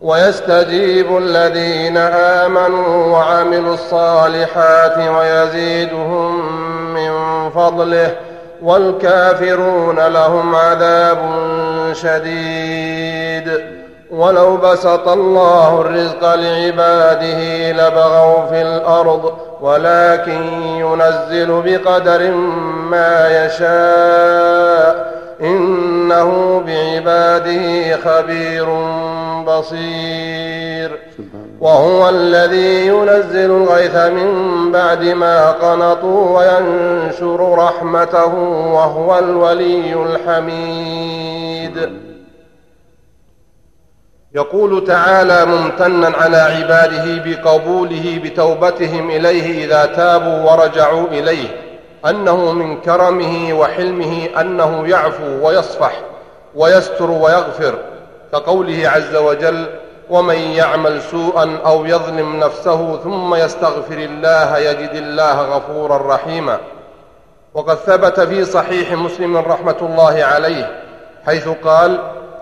ويستجيب 0.00 1.18
الذين 1.18 1.96
آمنوا 1.96 3.06
وعملوا 3.06 3.74
الصالحات 3.74 4.98
ويزيدهم 4.98 6.54
من 6.94 7.10
فضله 7.50 8.14
والكافرون 8.62 10.06
لهم 10.06 10.54
عذاب 10.54 11.18
شديد. 11.92 13.78
ولو 14.10 14.56
بسط 14.56 15.08
الله 15.08 15.80
الرزق 15.80 16.34
لعباده 16.34 17.72
لبغوا 17.72 18.46
في 18.46 18.62
الأرض 18.62 19.32
ولكن 19.60 20.62
ينزل 20.62 21.62
بقدر 21.64 22.30
ما 22.90 23.44
يشاء. 23.44 25.17
إنه 25.42 26.60
بعباده 26.66 27.96
خبير 27.96 28.66
بصير. 29.44 30.98
وهو 31.60 32.08
الذي 32.08 32.86
ينزل 32.86 33.50
الغيث 33.50 33.96
من 33.96 34.72
بعد 34.72 35.04
ما 35.04 35.50
قنطوا 35.50 36.38
وينشر 36.38 37.54
رحمته 37.58 38.34
وهو 38.74 39.18
الولي 39.18 39.94
الحميد. 39.94 41.90
يقول 44.34 44.84
تعالى 44.84 45.46
ممتنا 45.46 46.08
على 46.08 46.36
عباده 46.36 47.24
بقبوله 47.24 48.20
بتوبتهم 48.24 49.10
إليه 49.10 49.64
إذا 49.64 49.86
تابوا 49.86 50.52
ورجعوا 50.52 51.06
إليه. 51.06 51.67
أنه 52.06 52.52
من 52.52 52.80
كرمه 52.80 53.52
وحلمه 53.60 54.28
أنه 54.40 54.88
يعفو 54.88 55.46
ويصفح 55.46 55.92
ويستر 56.54 57.10
ويغفر 57.10 57.78
كقوله 58.32 58.88
عز 58.88 59.16
وجل 59.16 59.66
ومن 60.10 60.34
يعمل 60.34 61.02
سوءا 61.02 61.58
أو 61.66 61.84
يظلم 61.86 62.36
نفسه 62.36 62.96
ثم 62.96 63.34
يستغفر 63.34 63.98
الله 63.98 64.58
يجد 64.58 64.94
الله 64.94 65.40
غفورا 65.42 66.14
رحيما 66.14 66.58
وقد 67.54 67.76
ثبت 67.76 68.20
في 68.20 68.44
صحيح 68.44 68.92
مسلم 68.92 69.36
رحمة 69.36 69.76
الله 69.82 70.24
عليه 70.24 70.82
حيث 71.26 71.48
قال 71.48 71.98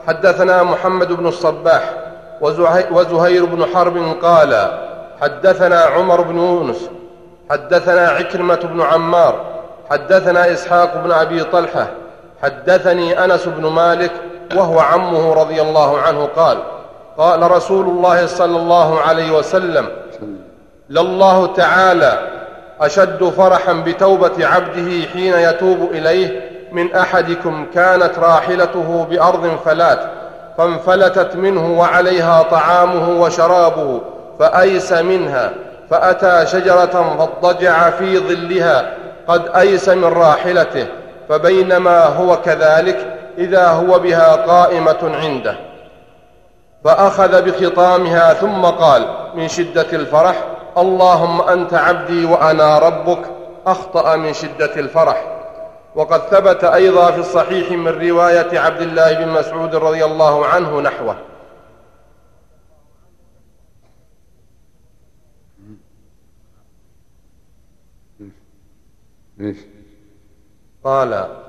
حدثنا 0.09 0.63
محمد 0.63 1.13
بن 1.13 1.27
الصباح 1.27 1.95
وزهير 2.91 3.45
بن 3.45 3.67
حرب 3.75 4.17
قال 4.23 4.81
حدثنا 5.21 5.81
عمر 5.81 6.21
بن 6.21 6.37
يونس 6.37 6.91
حدثنا 7.51 8.09
عكرمة 8.09 8.55
بن 8.63 8.83
عمار 8.83 9.45
حدثنا 9.91 10.53
إسحاق 10.53 11.03
بن 11.05 11.13
أبي 11.13 11.45
طلحة 11.45 11.87
حدثني 12.43 13.25
أنس 13.25 13.47
بن 13.49 13.67
مالك 13.67 14.13
وهو 14.57 14.79
عمه 14.81 15.35
رضي 15.35 15.63
الله 15.63 15.99
عنه 15.99 16.29
قال 16.37 16.59
قال 17.19 17.51
رسول 17.51 17.87
الله 17.87 18.27
صلى 18.27 18.57
الله 18.57 19.01
عليه 19.01 19.31
وسلم 19.31 19.89
لله 20.91 21.47
تعالى 21.47 22.19
أشد 22.81 23.25
فرحا 23.25 23.73
بتوبة 23.73 24.47
عبده 24.47 25.07
حين 25.13 25.35
يتوب 25.35 25.79
إليه 25.91 26.51
من 26.73 26.95
أحدكم 26.95 27.67
كانت 27.75 28.19
راحلته 28.19 29.07
بأرض 29.11 29.59
فلات 29.65 30.01
فانفلتت 30.59 31.37
منه 31.37 31.79
وعليها 31.79 32.43
طعامه 32.43 33.21
وشرابه 33.23 34.01
فأيس 34.39 34.93
منها 34.93 35.53
فأتى 35.91 36.47
شجرة 36.47 37.17
فاضطجع 37.19 37.91
في 37.91 38.19
ظلها 38.19 38.95
قد 39.29 39.57
أيس 39.57 39.89
من 39.89 40.05
راحلته 40.05 40.87
فبينما 41.29 42.05
هو 42.05 42.37
كذلك 42.37 43.17
إذا 43.39 43.69
هو 43.69 43.99
بها 43.99 44.37
قائمة 44.37 45.13
عنده. 45.23 45.57
فأخذ 46.85 47.43
بخطامها 47.43 48.35
ثم 48.35 48.65
قال 48.65 49.07
من 49.35 49.49
شدة 49.49 49.87
الفرح 49.93 50.45
اللهم 50.79 51.41
أنت 51.41 51.75
عبدي 51.75 52.25
وأنا 52.25 52.79
ربك 52.79 53.19
أخطأ 53.67 54.17
من 54.17 54.33
شدة 54.33 54.75
الفرح. 54.77 55.25
وقد 55.95 56.21
ثبت 56.21 56.65
أيضا 56.65 57.11
في 57.11 57.19
الصحيح 57.19 57.71
من 57.71 58.09
رواية 58.09 58.59
عبد 58.61 58.83
الله 58.83 59.13
بن 59.13 59.29
مسعود 59.29 59.75
رضي 59.75 60.05
الله 60.05 60.47
عنه 60.47 60.81
نحوه. 60.81 61.17
ليش؟ 69.39 69.59
قال 70.85 71.43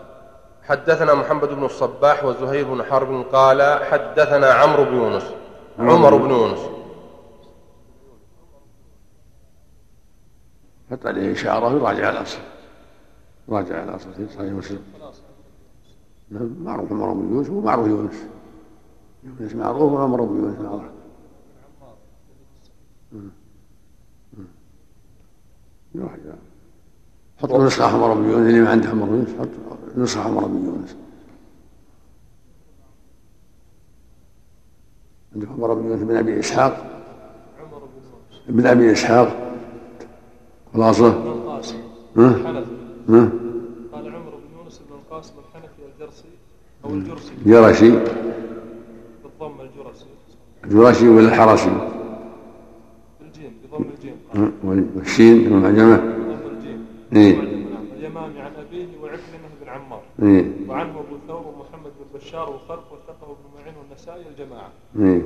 حدثنا 0.64 1.14
محمد 1.14 1.50
بن 1.50 1.66
الصباح 1.66 2.24
وزهير 2.24 2.74
بن 2.74 2.84
حرب 2.84 3.26
قال 3.32 3.84
حدثنا 3.86 4.48
عمرو 4.48 4.84
بن 4.84 4.96
يونس 4.96 5.24
عمر 5.80 6.18
بن 6.18 6.30
يونس. 6.30 6.60
حط 10.92 11.06
عليه 11.06 11.34
إشارة 11.34 11.72
يراجع 11.72 12.10
الأصل 12.10 12.40
راجع 13.50 13.84
الأصل 13.84 14.14
في 14.14 14.28
صحيح 14.28 14.52
مسلم. 14.52 14.84
نعم، 16.30 16.56
معروف 16.64 16.92
عمر 16.92 17.14
بن 17.14 17.34
يونس 17.34 17.50
ومعروف 17.50 17.88
يونس. 17.88 18.16
يونس 19.24 19.56
معروف 19.56 19.92
وعمر 19.92 20.22
بن 20.22 20.38
يونس 20.38 20.60
معروف. 20.60 20.84
يراجع. 25.96 26.36
حط 27.42 27.52
نسخة 27.52 27.86
عمر 27.86 28.14
بن 28.14 28.30
يونس 28.30 28.48
اللي 28.48 28.62
ما 28.62 28.70
عنده 28.70 28.90
عمر 28.90 29.06
بن 29.06 29.16
يونس 29.16 29.30
حط 29.40 29.50
نسخة 29.98 30.22
عمر 30.22 30.46
بن 30.46 30.66
يونس. 30.66 30.98
عندك 35.36 35.48
عمر 35.50 35.74
بن 35.74 35.86
يونس 35.90 36.02
بن 36.02 36.18
أبي 36.18 36.40
إسحاق؟ 36.40 37.04
بن 38.50 38.68
أبي 38.68 38.92
إسحاق. 38.92 39.54
خلاصة؟ 40.74 41.08
ها؟ 42.18 42.28
ها؟ 43.10 43.30
قال 43.94 44.16
عمر 44.16 44.36
بن 44.36 44.58
يونس 44.58 44.82
بن 44.90 44.96
القاسم 44.96 45.34
الحنفي 45.40 45.82
الجرشي 45.96 46.30
أو 46.86 46.90
الجرسي. 46.90 47.34
جرشي 47.46 47.92
بالضم 49.24 49.62
الجرسي. 49.62 50.06
الجراشي 50.64 51.08
ولا 51.08 51.28
الحرسي؟ 51.28 51.70
بالجيم 53.20 53.52
بضم 53.64 53.86
الجيم. 53.96 54.16
والشين 54.96 55.46
المعجمة 55.48 55.98
بضم 55.98 56.06
الجيم 56.06 56.27
إيه. 57.16 57.36
نعم. 57.36 57.86
اليمامي 57.98 58.40
عن 58.40 58.52
أبيه 58.68 58.88
وعكرمة 59.02 59.50
بن 59.62 59.70
عمار. 59.70 60.02
إيه. 60.22 60.46
وعنه 60.68 60.90
أبو 60.90 61.18
ثور 61.28 61.44
ومحمد 61.48 61.92
بن 62.00 62.20
بشار 62.20 62.50
وخلق 62.50 62.94
وثقه 62.94 63.24
ابن 63.24 63.62
معين 63.62 63.74
والنسائي 63.78 64.24
الجماعة 64.28 64.70
إيه. 65.00 65.22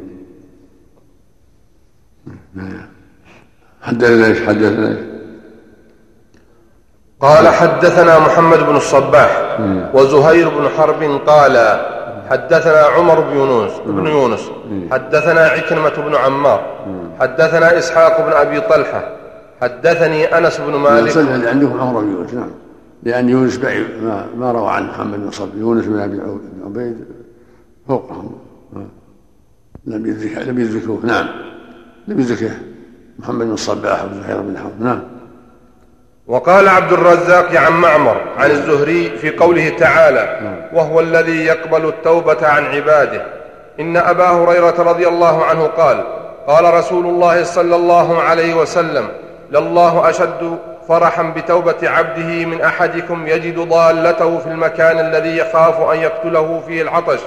نعم. 2.53 2.87
حدثنا 3.81 4.27
إيش؟ 4.27 4.41
حدثنا 4.41 4.87
إيش؟ 4.87 5.11
قال 7.19 7.47
حدثنا 7.47 8.19
محمد 8.19 8.57
بن 8.57 8.75
الصباح 8.75 9.59
وزهير 9.93 10.49
بن 10.49 10.69
حرب 10.69 11.03
قال 11.27 11.57
حدثنا 12.29 12.79
عمر 12.79 13.19
بن 13.19 13.37
يونس 13.37 13.71
بن 13.85 14.07
يونس. 14.07 14.51
حدثنا 14.91 15.41
عكرمة 15.41 15.89
بن 15.89 16.15
عمار. 16.15 16.75
حدثنا 17.19 17.77
إسحاق 17.77 18.21
بن 18.25 18.31
أبي 18.33 18.61
طلحة. 18.61 19.17
حدثني 19.61 20.37
أنس 20.37 20.59
بن 20.59 20.75
مالك. 20.75 21.11
صلى 21.11 21.35
اللي 21.35 21.49
عندكم 21.49 21.81
عمر 21.81 22.01
بن 22.01 22.11
يونس 22.11 22.33
نعم. 22.33 22.49
لأن 23.03 23.29
يونس 23.29 23.57
بعيد 23.57 23.87
ما, 24.03 24.25
ما 24.37 24.51
روى 24.51 24.71
عن 24.71 24.87
محمد 24.87 25.19
بن 25.19 25.31
صبي. 25.31 25.59
يونس 25.59 25.85
بن 25.85 25.99
أبي 25.99 26.21
عبيد 26.65 27.05
فوقهم. 27.87 28.31
لم 29.85 30.05
يدرك 30.05 30.47
لم 30.47 30.59
يدركوه 30.59 30.99
نعم. 31.03 31.27
لم 32.07 32.19
يدركه 32.19 32.51
محمد 33.19 33.45
بن 33.45 33.53
الصباح 33.53 34.05
وزهير 34.05 34.41
بن 34.41 34.57
حرب. 34.57 34.81
نعم. 34.81 35.01
وقال 36.27 36.67
عبد 36.67 36.93
الرزاق 36.93 37.55
عن 37.55 37.73
معمر 37.73 38.21
عن 38.37 38.51
الزهري 38.51 39.09
في 39.09 39.29
قوله 39.29 39.69
تعالى 39.69 40.57
وهو 40.73 40.99
الذي 40.99 41.45
يقبل 41.45 41.87
التوبة 41.87 42.47
عن 42.47 42.63
عباده. 42.63 43.25
إن 43.79 43.97
أبا 43.97 44.29
هريرة 44.29 44.81
رضي 44.81 45.07
الله 45.07 45.45
عنه 45.45 45.63
قال 45.63 46.03
قال 46.47 46.73
رسول 46.73 47.05
الله 47.05 47.43
صلى 47.43 47.75
الله 47.75 48.21
عليه 48.21 48.53
وسلم 48.53 49.07
لله 49.51 50.09
أشد 50.09 50.57
فرحا 50.87 51.23
بتوبة 51.23 51.89
عبده 51.89 52.45
من 52.45 52.61
أحدكم 52.61 53.27
يجد 53.27 53.59
ضالته 53.59 54.37
في 54.37 54.47
المكان 54.47 54.99
الذي 54.99 55.37
يخاف 55.37 55.81
أن 55.81 55.97
يقتله 55.97 56.61
فيه 56.67 56.81
العطش. 56.81 57.19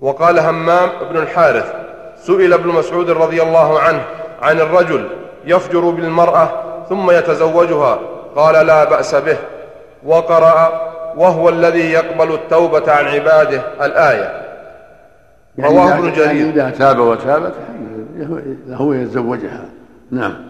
وقال 0.00 0.38
همام 0.38 0.88
بن 1.10 1.16
الحارث 1.16 1.72
سئل 2.16 2.52
ابن 2.52 2.68
مسعود 2.68 3.10
رضي 3.10 3.42
الله 3.42 3.80
عنه 3.80 4.02
عن 4.42 4.60
الرجل 4.60 5.08
يفجر 5.44 5.80
بالمرأة 5.80 6.50
ثم 6.88 7.10
يتزوجها 7.10 7.98
قال 8.36 8.66
لا 8.66 8.84
بأس 8.84 9.14
به 9.14 9.36
وقرأ 10.06 10.90
وهو 11.16 11.48
الذي 11.48 11.92
يقبل 11.92 12.34
التوبة 12.34 12.92
عن 12.92 13.04
عباده 13.04 13.62
الآية. 13.82 14.46
يعني 15.58 15.74
رواه 15.74 15.98
ابن 15.98 16.12
جرير. 16.12 16.48
إذا 16.48 16.70
تاب 16.70 16.98
وتابت 16.98 17.52
له 18.66 18.96
يتزوجها. 18.96 19.64
نعم. 20.10 20.49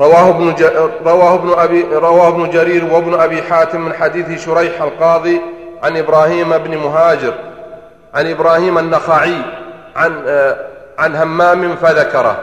رواه 0.00 0.28
ابن. 0.28 0.54
رواه 1.06 1.34
ابن 1.34 1.50
ابي 1.50 1.82
رواه 1.82 2.28
ابن 2.28 2.50
جرير 2.50 2.84
وابن 2.84 3.14
أبي 3.14 3.42
حاتم 3.42 3.80
من 3.80 3.92
حديث 3.92 4.44
شريح 4.44 4.82
القاضي 4.82 5.40
عن 5.82 5.96
إبراهيم 5.96 6.58
بن 6.58 6.76
مهاجر 6.76 7.34
عن 8.14 8.26
إبراهيم 8.26 8.78
النخعي 8.78 9.36
عن 9.96 10.12
آه، 10.26 10.56
عن 10.98 11.16
همام 11.16 11.76
فذكره 11.76 12.38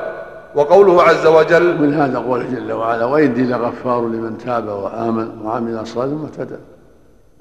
وقوله 0.55 1.03
عز 1.03 1.25
وجل 1.27 1.81
من 1.81 1.93
هذا 1.93 2.19
قوله 2.19 2.43
جل 2.43 2.71
وعلا 2.71 3.05
وإني 3.05 3.43
لغفار 3.43 4.01
لمن 4.01 4.37
تاب 4.37 4.67
وآمن 4.67 5.41
وعمل 5.43 5.87
صالحا 5.87 6.15
ثم 6.15 6.23
اهتدى 6.23 6.55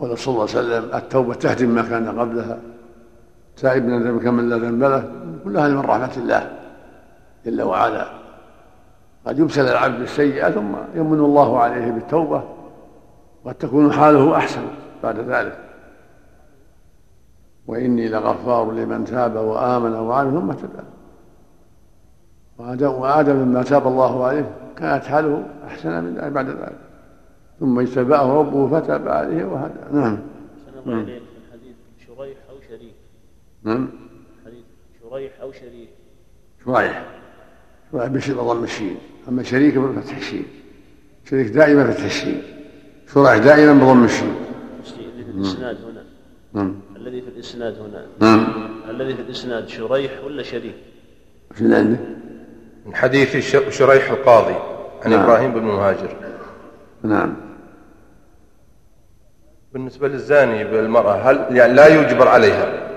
قال 0.00 0.18
صلى 0.18 0.33
الله 0.35 0.48
عليه 0.48 0.59
وسلم 0.59 0.94
التوبة 0.94 1.35
تهدم 1.35 1.68
ما 1.68 1.83
كان 1.83 2.20
قبلها 2.20 2.59
تائب 3.57 3.85
من 3.85 3.94
الذنب 3.94 4.22
كمن 4.22 4.48
لا 4.48 4.57
ذنب 4.57 4.83
له 4.83 5.05
كل 5.44 5.57
هذه 5.57 5.70
من 5.70 5.81
رحمة 5.81 6.11
الله 6.16 6.50
جل 7.46 7.62
وعلا 7.62 8.07
قد 9.27 9.39
يبسل 9.39 9.69
العبد 9.69 9.99
بالسيئة 9.99 10.51
ثم 10.51 10.77
يمن 10.95 11.21
الله 11.21 11.59
عليه 11.59 11.91
بالتوبة 11.91 12.45
قد 13.45 13.55
تكون 13.55 13.93
حاله 13.93 14.37
أحسن 14.37 14.62
بعد 15.03 15.19
ذلك. 15.19 15.59
وإني 17.67 18.09
لغفار 18.09 18.71
لمن 18.73 19.05
تاب 19.05 19.37
وآمن 19.37 19.95
وعمل 19.95 20.41
ثم 20.41 20.51
اهتدى. 20.51 20.83
وآدم 22.87 23.43
لما 23.43 23.62
تاب 23.62 23.87
الله 23.87 24.25
عليه 24.25 24.51
كانت 24.77 25.05
حاله 25.05 25.47
أحسن 25.67 26.05
من 26.05 26.15
ذلك 26.15 26.33
بعد 26.33 26.49
ذلك. 26.49 26.79
ثم 27.61 27.81
اجتباه 27.81 28.39
ربه 28.39 28.81
فتاب 28.81 29.09
عليه 29.09 29.45
وهدى. 29.45 29.75
نعم. 29.93 30.19
من 30.87 31.03
حديث 31.53 31.77
شريح 32.07 32.39
أو 32.51 32.61
شريك 32.69 32.95
نعم. 33.62 33.89
حديث 34.47 34.65
شريح 35.03 35.33
أو 35.41 35.53
شريك 35.53 35.89
شريح. 36.65 37.07
شريح 37.93 38.07
بشر 38.07 38.35
ضم 38.35 38.65
الشين. 38.65 38.97
أما 39.29 39.43
شريك 39.43 39.75
بفتح 39.79 40.17
الشين 40.17 40.45
شريك 41.31 41.47
دائما 41.47 41.85
بفتح 41.87 42.05
الشين 42.05 42.43
شريح 43.15 43.37
دائما 43.37 43.73
بضم 43.73 44.05
الشين. 44.05 44.35
الذي 44.87 45.23
في 45.25 45.31
الإسناد 45.31 45.77
هنا. 45.85 46.03
نعم. 46.53 46.75
الذي 46.97 47.23
في 47.23 47.29
الإسناد 47.29 47.79
هنا. 47.79 48.07
نعم. 48.21 48.47
الذي 48.91 49.15
في 49.15 49.21
الإسناد 49.23 49.69
شريح 49.69 50.25
ولا 50.25 50.43
شريك 50.43 50.75
اللي 51.61 51.77
عندك؟ 51.77 52.01
من 52.87 52.95
حديث 52.95 53.37
ش- 53.37 53.77
شريح 53.79 54.11
القاضي 54.11 54.55
عن 55.05 55.11
نعم. 55.11 55.21
إبراهيم 55.21 55.55
بن 55.55 55.62
مهاجر. 55.62 56.17
نعم. 57.03 57.37
بالنسبة 59.73 60.09
للزاني 60.09 60.65
بالمرأة 60.65 61.12
هل 61.31 61.57
يعني 61.57 61.73
لا 61.75 61.87
يجبر 61.87 62.29
عليها؟ 62.29 62.89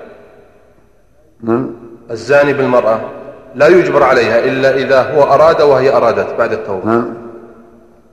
نعم. 1.42 1.76
الزاني 2.12 2.54
بالمرأة 2.54 3.12
لا 3.55 3.67
يجبر 3.67 4.03
عليها 4.03 4.39
إلا 4.39 4.75
إذا 4.75 5.01
هو 5.01 5.23
أراد 5.23 5.62
وهي 5.62 5.97
أرادت 5.97 6.35
بعد 6.38 6.53
التوبة. 6.53 6.85
نعم. 6.85 7.13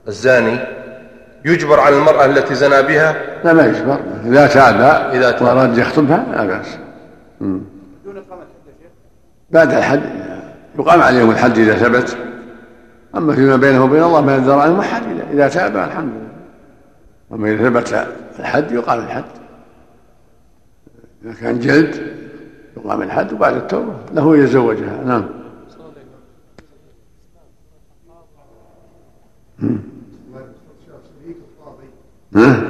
الزاني 0.07 0.59
يجبر 1.45 1.79
على 1.79 1.97
المرأة 1.97 2.25
التي 2.25 2.55
زنى 2.55 2.81
بها؟ 2.81 3.15
لا 3.43 3.53
ما 3.53 3.65
يجبر. 3.65 3.99
إذا 4.25 4.47
تاب 4.47 4.81
إذا 5.13 5.31
تاب. 5.31 5.41
وأراد 5.41 5.77
يخطبها 5.77 6.25
لا 6.31 6.45
بأس. 6.45 6.77
مم. 7.41 7.61
بعد 9.49 9.73
الحد 9.73 10.01
يقام 10.79 11.01
عليهم 11.01 11.31
الحد 11.31 11.57
إذا 11.57 11.73
ثبت. 11.75 12.17
أما 13.15 13.35
فيما 13.35 13.55
بينه 13.55 13.83
وبين 13.83 14.03
الله 14.03 14.21
ما 14.21 14.35
يدر 14.35 14.59
عنهم 14.59 14.79
أحد 14.79 15.03
إذا 15.33 15.47
تاب 15.47 15.77
الحمد 15.77 16.11
لله. 16.11 16.27
أما 17.31 17.51
إذا 17.51 17.69
ثبت 17.69 18.07
الحد 18.39 18.71
يقام 18.71 18.99
الحد 18.99 19.23
إذا 21.25 21.33
كان 21.41 21.59
جلد 21.59 22.17
يقام 22.77 23.01
الحد 23.01 23.33
وبعد 23.33 23.55
التوبة 23.55 23.93
له 24.13 24.37
يتزوجها 24.37 25.03
نعم 25.03 25.25
ها؟ 32.35 32.61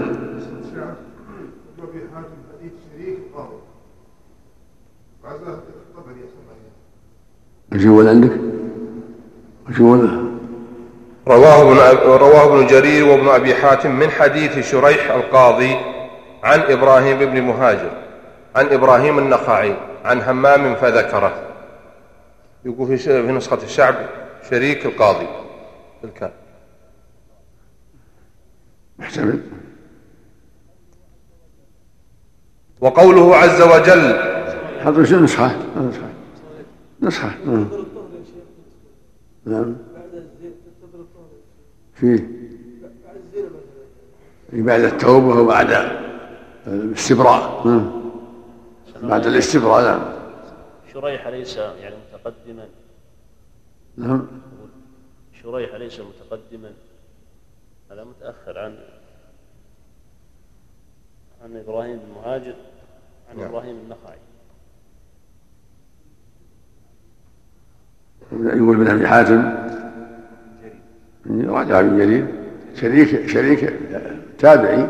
وش 7.73 7.81
يقول 7.83 8.07
عندك؟ 8.07 8.31
وش 9.69 9.79
يقول؟ 9.79 10.27
رواه 11.27 11.61
ابن 11.61 11.97
رواه 12.09 12.45
ابن 12.55 12.67
جرير 12.67 13.05
وابن 13.05 13.27
أبي 13.27 13.55
حاتم 13.55 13.91
من 13.91 14.09
حديث 14.09 14.71
شريح 14.71 15.11
القاضي 15.11 15.75
عن 16.43 16.59
إبراهيم 16.59 17.17
بن 17.19 17.41
مهاجر 17.41 17.91
عن 18.55 18.65
إبراهيم 18.65 19.19
النخعي 19.19 19.75
عن 20.07 20.21
همام 20.21 20.75
فذكره. 20.75 21.43
يقول 22.65 22.97
في 22.97 23.31
نسخة 23.31 23.63
الشعب 23.63 23.95
شريك 24.49 24.85
القاضي. 24.85 25.27
بالكامل 26.03 26.31
محتمل. 28.99 29.41
وقوله 32.81 33.35
عز 33.35 33.61
وجل. 33.61 34.37
حط 34.83 34.97
وش 34.97 35.13
نسخة؟ 35.13 35.51
نسخة. 35.77 36.09
نسخة. 37.01 37.31
نعم 37.45 37.67
نعم. 39.45 39.75
فيه 41.95 42.27
بعد 44.53 44.81
التوبة 44.81 45.41
وبعد 45.41 45.91
الاستبراء. 46.67 47.67
نعم 47.67 48.06
بعد 49.03 49.25
الاستبراء 49.25 49.83
نعم. 49.83 50.01
شريح 50.93 51.27
ليس 51.27 51.57
يعني 51.57 51.95
متقدما؟ 51.95 52.67
نعم. 53.97 54.27
شريح 55.43 55.75
ليس 55.75 55.99
متقدما؟ 55.99 56.71
هذا 57.91 58.03
متأخر 58.03 58.59
عن 58.59 58.77
عن 61.43 61.57
إبراهيم 61.57 61.97
بن 61.97 62.13
مهاجر 62.15 62.55
عن 63.29 63.37
نعم. 63.37 63.47
إبراهيم 63.47 63.75
النخعي 63.75 64.17
يقول 68.31 68.75
ابن 68.75 68.87
أبي 68.87 69.07
حاتم 69.07 69.67
راجع 71.49 71.79
ابن 71.79 71.97
جرير. 71.97 72.27
شريك 72.75 73.27
شريك 73.29 73.73
تابعي 74.39 74.89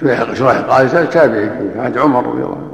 شريح 0.00 0.34
شريح 0.34 0.58
قال 0.58 1.10
تابعي 1.10 1.72
في 1.72 1.80
عهد 1.80 1.98
عمر 1.98 2.26
رضي 2.26 2.42
الله 2.42 2.56
عنه. 2.56 2.65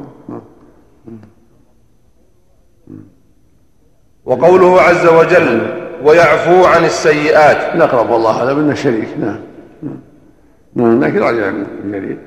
وقوله 4.25 4.81
عز 4.81 5.07
وجل 5.07 5.83
ويعفو 6.05 6.65
عن 6.65 6.85
السيئات. 6.85 7.75
الأقرب 7.75 8.11
والله 8.11 8.43
هذا 8.43 8.55
من 8.55 8.71
الشريك 8.71 9.09
نعم. 9.19 9.41
نعم 10.75 11.05
لكن 11.05 11.19
رجع 11.19 11.51
من 11.51 11.93
جرير 11.93 12.19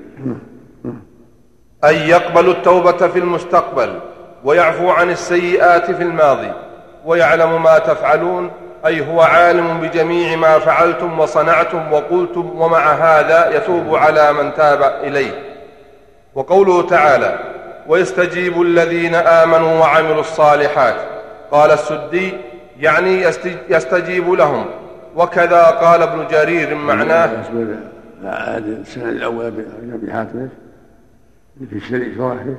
أن 1.84 1.96
يقبل 1.96 2.50
التوبة 2.50 3.08
في 3.08 3.20
المستقبل 3.20 4.00
ويعفو 4.44 4.90
عن 4.90 5.10
السيئات 5.10 5.92
في 5.92 6.04
الماضي 6.04 6.52
ويعلم 7.06 7.64
ما 7.64 7.80
تفعلون 7.80 8.52
أي 8.86 9.08
هو 9.08 9.22
عالم 9.22 9.80
بجميع 9.82 10.36
ما 10.36 10.60
فعلتم 10.60 11.20
وصنعتم 11.20 11.94
وقلتم 11.94 12.62
ومع 12.62 12.92
هذا 12.92 13.58
يتوب 13.58 13.96
على 13.96 14.34
من 14.34 14.54
تاب 14.54 14.82
إليه. 15.04 15.42
وقوله 16.36 16.88
تعالى 16.88 17.40
ويستجيب 17.88 18.62
الذين 18.62 19.16
آمنوا 19.16 19.80
وعملوا 19.80 20.20
الصالحات 20.20 20.96
قال 21.52 21.72
السدي 21.72 22.34
يعني 22.80 23.22
يستجيب 23.70 24.30
لهم. 24.30 24.66
وكذا 25.16 25.64
قال 25.64 26.02
ابن 26.02 26.28
جرير 26.28 26.76
معناه. 26.76 27.26
هذا 28.24 28.68
السنة 28.82 29.10
الأول 29.10 29.66
أبي 29.94 30.12
حاتم 30.14 30.50
في 31.70 31.76
الشريك 31.76 32.20
واحد 32.20 32.56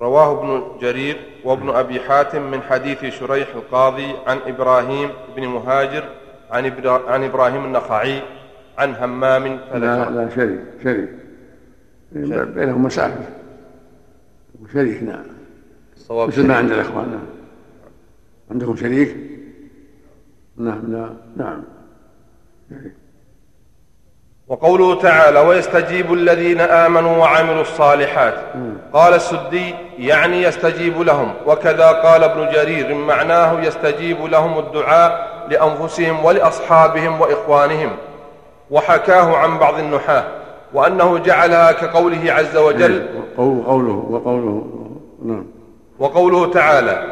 رواه 0.00 0.38
ابن 0.40 0.78
جرير 0.80 1.16
وابن 1.44 1.70
أبي 1.70 2.00
حاتم 2.00 2.50
من 2.50 2.62
حديث 2.62 3.04
شريح 3.04 3.48
القاضي 3.54 4.14
عن 4.26 4.38
إبراهيم 4.46 5.10
بن 5.36 5.46
مهاجر 5.46 6.04
عن, 6.50 6.66
إبرا 6.66 7.10
عن 7.10 7.24
إبراهيم 7.24 7.64
النخعي 7.64 8.22
عن 8.78 8.94
همام 8.94 9.60
لا 9.74 10.10
لا 10.10 10.28
شريك 10.34 10.60
شريك. 10.84 11.08
بينهم 12.54 12.82
مسافة 12.82 13.24
وشريك 14.62 15.02
نعم. 15.02 15.24
الصواب 16.12 16.28
مثل 16.28 16.46
ما 16.46 16.56
عند 16.56 16.72
الإخوان؟ 16.72 17.10
نعم. 17.10 17.26
عندكم 18.50 18.76
شريك؟ 18.76 19.16
نعم 20.56 21.12
نعم 21.36 21.62
شريك 22.70 22.92
وقوله 24.48 25.00
تعالى 25.00 25.40
ويستجيب 25.40 26.12
الذين 26.12 26.60
آمنوا 26.60 27.16
وعملوا 27.16 27.60
الصالحات. 27.60 28.34
قال 28.92 29.14
السدي 29.14 29.74
يعني 29.98 30.42
يستجيب 30.42 31.00
لهم. 31.00 31.34
وكذا 31.46 31.86
قال 31.86 32.24
ابن 32.24 32.52
جرير 32.52 32.94
معناه 32.94 33.60
يستجيب 33.60 34.24
لهم 34.24 34.58
الدعاء 34.58 35.28
لأنفسهم 35.50 36.24
ولأصحابهم 36.24 37.20
وإخوانهم. 37.20 37.90
وحكاه 38.70 39.36
عن 39.36 39.58
بعض 39.58 39.78
النحاة. 39.78 40.24
وأنه 40.72 41.18
جعلها 41.18 41.72
كقوله 41.72 42.32
عز 42.32 42.56
وجل. 42.56 43.00
إيه، 43.00 43.40
وقوله 43.40 44.06
وقوله 44.10 44.66
نعم. 45.24 45.51
وقوله 46.02 46.50
تعالى 46.50 47.04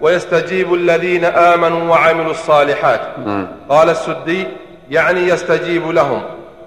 ويستجيب 0.00 0.74
الذين 0.74 1.24
آمنوا 1.24 1.90
وعملوا 1.90 2.30
الصالحات. 2.30 3.00
نعم. 3.26 3.46
قال 3.68 3.90
السدي 3.90 4.46
يعني 4.90 5.20
يستجيب 5.20 5.90
لهم. 5.90 6.22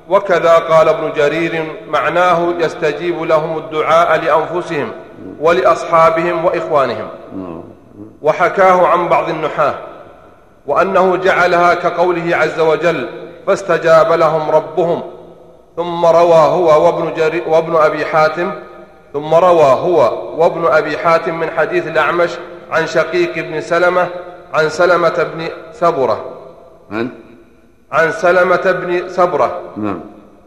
وكذا 0.09 0.53
قال 0.53 0.89
ابن 0.89 1.11
جرير 1.13 1.65
معناه 1.87 2.53
يستجيب 2.59 3.23
لهم 3.23 3.57
الدعاء 3.57 4.21
لأنفسهم 4.21 4.91
ولأصحابهم 5.39 6.45
وإخوانهم. 6.45 7.07
وحكاه 8.21 8.87
عن 8.87 9.07
بعض 9.07 9.29
النحاة. 9.29 9.73
وأنه 10.67 11.15
جعلها 11.15 11.73
كقوله 11.73 12.35
عز 12.35 12.59
وجل 12.59 13.09
فاستجاب 13.47 14.11
لهم 14.11 14.49
ربهم. 14.51 15.01
ثم 15.75 16.05
روى 16.05 16.33
هو 16.33 16.85
وابن, 16.85 17.13
جري 17.13 17.43
وابن 17.47 17.75
أبي 17.75 18.05
حاتم 18.05 18.51
ثم 19.13 19.33
روى 19.33 19.63
هو 19.63 20.27
وابن 20.37 20.65
أبي 20.65 20.97
حاتم 20.97 21.39
من 21.39 21.49
حديث 21.49 21.87
الأعمش 21.87 22.29
عن 22.71 22.87
شقيق 22.87 23.33
بن 23.33 23.61
سلمة 23.61 24.07
عن 24.53 24.69
سلمة 24.69 25.27
بن 25.35 25.47
سبرة. 25.73 26.25
عن 26.91 27.09
عن 27.91 28.11
سلمة 28.11 28.71
بن 28.71 29.09
سبرة. 29.09 29.61
نعم. 29.77 29.99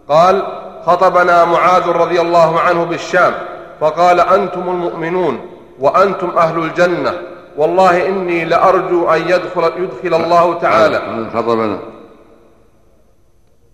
قال 0.08 0.42
خطبنا 0.86 1.44
معاذ 1.44 1.88
رضي 1.88 2.20
الله 2.20 2.60
عنه 2.60 2.84
بالشام 2.84 3.34
فقال 3.80 4.20
أنتم 4.20 4.68
المؤمنون 4.68 5.40
وأنتم 5.80 6.38
أهل 6.38 6.58
الجنة 6.58 7.14
والله 7.56 8.08
إني 8.08 8.44
لأرجو 8.44 9.10
أن 9.10 9.20
يدخل, 9.20 9.72
يدخل 9.76 10.24
الله 10.24 10.58
تعالى. 10.58 10.96
قال 10.96 11.30
خطبنا. 11.34 11.78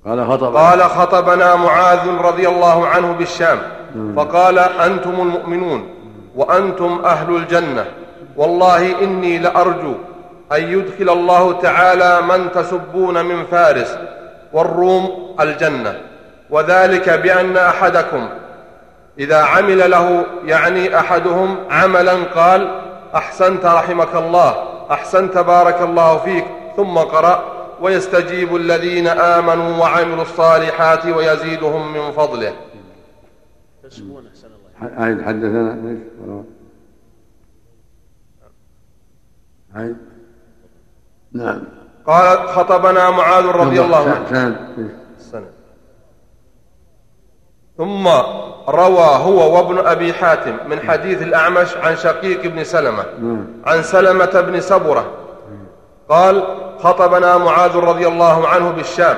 قال 0.07 0.27
خطبنا. 0.27 0.59
قال 0.59 0.83
خطبنا 0.83 1.57
معاذ 1.57 2.09
رضي 2.09 2.49
الله 2.49 2.87
عنه 2.87 3.13
بالشام. 3.13 3.76
فقال 4.17 4.59
أنتم 4.59 5.11
المؤمنون 5.11 5.89
وأنتم 6.37 7.03
أهل 7.05 7.37
الجنة. 7.37 7.85
والله 8.37 9.03
إني 9.03 9.39
لأرجو 9.39 9.95
أن 10.53 10.63
يدخل 10.63 11.11
الله 11.13 11.53
تعالى 11.53 12.23
من 12.23 12.53
تسبون 12.53 13.25
من 13.25 13.45
فارس 13.45 13.99
والروم 14.53 15.35
الجنة. 15.41 16.01
وذلك 16.51 17.11
بأن 17.11 17.57
أحدكم 17.57 18.29
إذا 19.19 19.43
عمل 19.43 19.91
له 19.91 20.27
يعني 20.45 20.99
أحدهم 20.99 21.57
عملا 21.71 22.13
قال 22.35 22.81
أحسنت 23.15 23.67
رحمك 23.67 24.15
الله 24.15 24.55
أحسنت 24.91 25.39
بارك 25.39 25.83
الله 25.83 26.19
فيك 26.19 26.45
ثم 26.77 26.99
قرأ 26.99 27.43
ويستجيب 27.81 28.57
الذين 28.57 29.07
آمنوا 29.09 29.79
وعملوا 29.79 30.23
الصالحات 30.23 31.07
ويزيدهم 31.07 31.93
من 31.93 32.13
فضله. 32.13 32.53
تسبون 33.91 34.27
أحسن 34.27 34.47
الله 34.47 35.25
حدثنا 35.25 35.73
نعم. 41.33 41.63
قال 42.07 42.49
خطبنا 42.49 43.11
معاذ 43.11 43.45
رضي 43.45 43.81
الله 43.81 44.11
عنه. 44.11 44.57
ثم 47.77 48.09
روى 48.69 49.09
هو 49.17 49.57
وابن 49.57 49.79
أبي 49.79 50.13
حاتم 50.13 50.57
من 50.69 50.81
حديث 50.81 51.23
الأعمش 51.23 51.77
عن 51.77 51.97
شقيق 51.97 52.47
بن 52.47 52.65
سلمة 52.65 53.05
عن 53.67 53.83
سلمة 53.83 54.41
بن 54.41 54.61
سبرة. 54.61 55.13
قال 56.09 56.45
خطبنا 56.79 57.39
معاذ 57.39 57.77
رضي 57.77 58.09
الله 58.09 58.49
عنه 58.49 58.71
بالشام 58.71 59.17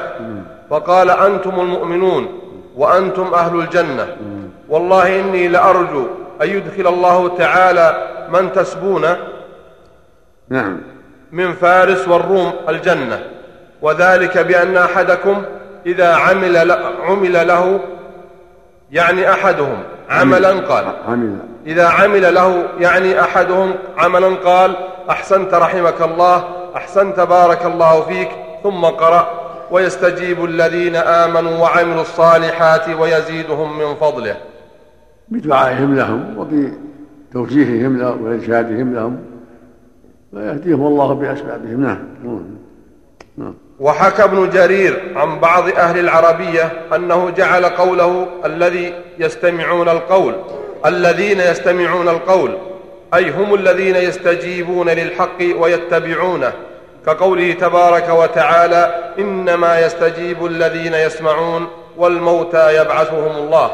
فقال 0.71 1.11
أنتم 1.11 1.61
المؤمنون 1.61 2.41
وأنتم 2.77 3.35
أهل 3.35 3.61
الجنة. 3.61 4.17
والله 4.69 5.21
إني 5.21 5.49
لأرجو 5.49 6.07
أن 6.43 6.49
يدخل 6.49 6.87
الله 6.87 7.37
تعالى 7.37 8.09
من 8.29 8.53
تسبون 8.53 9.07
نعم. 10.49 10.81
من 11.33 11.53
فارس 11.53 12.09
والروم 12.09 12.53
الجنة 12.69 13.23
وذلك 13.83 14.39
بأن 14.39 14.77
أحدكم 14.77 15.43
إذا 15.87 16.15
عمل 16.15 16.73
عمل 17.03 17.49
له 17.49 17.81
يعني 18.93 19.31
أحدهم 19.33 19.83
عملا 20.11 20.51
قال. 20.51 20.85
عمل. 21.09 21.37
إذا 21.67 21.89
عمل 21.89 22.35
له 22.35 22.65
يعني 22.81 23.21
أحدهم 23.21 23.75
عملا 23.99 24.35
قال 24.45 24.77
أحسنت 25.11 25.55
رحمك 25.55 26.03
الله 26.03 26.45
أحسنت 26.77 27.21
بارك 27.21 27.65
الله 27.65 28.03
فيك 28.03 28.29
ثم 28.63 28.85
قرأ 28.85 29.31
ويستجيب 29.71 30.45
الذين 30.45 30.97
آمنوا 30.97 31.59
وعملوا 31.59 32.03
الصالحات 32.03 32.89
ويزيدهم 32.89 33.79
من 33.79 33.95
فضله. 33.95 34.37
بدعائهم 35.31 35.95
لهم 35.95 36.35
وبتوجيههم 36.39 37.99
لهم 37.99 38.23
وإرشادهم 38.23 38.95
لهم 38.95 39.19
ويهديهم 40.33 40.87
الله 40.87 41.13
بأسبابهم. 41.15 41.83
نعم. 41.83 41.99
نعم. 43.37 43.55
وحكى 43.81 44.25
ابن 44.25 44.51
جرير 44.51 45.13
عن 45.17 45.41
بعض 45.41 45.69
أهل 45.69 45.99
العربية 45.99 46.73
أنه 46.95 47.31
جعل 47.31 47.65
قوله 47.65 48.29
الذي 48.45 48.95
يستمعون 49.19 49.89
القول 49.89 50.35
الذين 50.87 51.41
يستمعون 51.41 52.09
القول 52.09 52.59
أي 53.15 53.31
هم 53.31 53.55
الذين 53.55 53.97
يستجيبون 53.97 54.89
للحق 54.89 55.39
ويتبعونه 55.59 56.53
كقوله 57.07 57.53
تبارك 57.53 58.09
وتعالى 58.09 59.13
إنما 59.19 59.81
يستجيب 59.81 60.47
الذين 60.47 60.95
يسمعون 60.95 61.67
والموتى 61.97 62.81
يبعثهم 62.81 63.37
الله. 63.45 63.71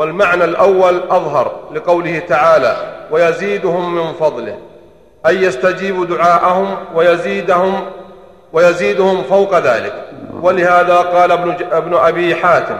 والمعنى 0.00 0.44
الأول 0.44 1.00
أظهر 1.10 1.60
لقوله 1.74 2.18
تعالى 2.18 2.76
ويزيدهم 3.10 3.94
من 3.94 4.12
فضله 4.12 4.58
أي 5.26 5.42
يستجيب 5.42 6.08
دعاءهم 6.08 6.76
ويزيدهم 6.94 7.86
ويزيدهم 8.52 9.22
فوق 9.22 9.58
ذلك. 9.58 9.92
ولهذا 10.42 10.96
قال 10.96 11.32
ابن, 11.32 11.56
ابن 11.72 11.94
أبي 11.94 12.34
حاتم 12.34 12.78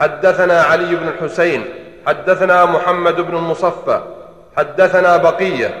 حدثنا 0.00 0.62
علي 0.62 0.96
بن 0.96 1.08
الحسين 1.08 1.64
حدثنا 2.06 2.64
محمد 2.64 3.20
بن 3.20 3.36
المصفى 3.36 4.00
حدثنا 4.56 5.16
بقية 5.16 5.74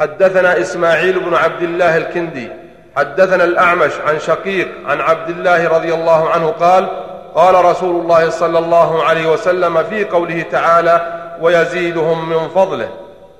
حدثنا 0.00 0.60
إسماعيل 0.60 1.20
بن 1.20 1.34
عبد 1.34 1.62
الله 1.62 1.96
الكندي 1.96 2.48
حدثنا 2.96 3.44
الأعمش 3.44 3.92
عن 4.06 4.18
شقيق 4.18 4.68
عن 4.86 5.00
عبد 5.00 5.28
الله 5.28 5.68
رضي 5.68 5.94
الله 5.94 6.30
عنه 6.30 6.48
قال 6.50 7.05
قال 7.36 7.64
رسول 7.64 8.00
الله 8.02 8.30
صلى 8.30 8.58
الله 8.58 9.04
عليه 9.04 9.32
وسلم 9.32 9.82
في 9.82 10.04
قوله 10.04 10.44
تعالى 10.52 11.22
ويزيدهم 11.40 12.28
من 12.28 12.48
فضله. 12.48 12.88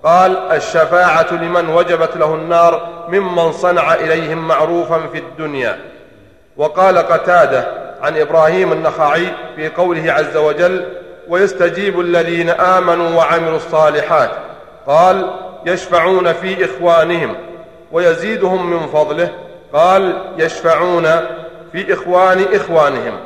قال 0.04 0.36
الشفاعة 0.52 1.32
لمن 1.32 1.68
وجبت 1.68 2.16
له 2.16 2.34
النار 2.34 2.88
ممن 3.08 3.52
صنع 3.52 3.94
إليهم 3.94 4.48
معروفا 4.48 5.00
في 5.12 5.18
الدنيا. 5.18 5.78
وقال 6.56 6.98
قتادة 6.98 7.64
عن 8.02 8.16
إبراهيم 8.16 8.72
النخعي 8.72 9.26
في 9.56 9.68
قوله 9.68 10.12
عز 10.12 10.36
وجل 10.36 10.84
ويستجيب 11.28 12.00
الذين 12.00 12.50
آمنوا 12.50 13.16
وعملوا 13.18 13.56
الصالحات. 13.56 14.30
قال 14.86 15.30
يشفعون 15.66 16.32
في 16.32 16.64
إخوانهم. 16.64 17.34
ويزيدهم 17.92 18.70
من 18.70 18.86
فضله. 18.86 19.30
قال 19.72 20.18
يشفعون 20.38 21.08
في 21.72 21.92
إخوان 21.92 22.44
إخوانهم. 22.52 23.18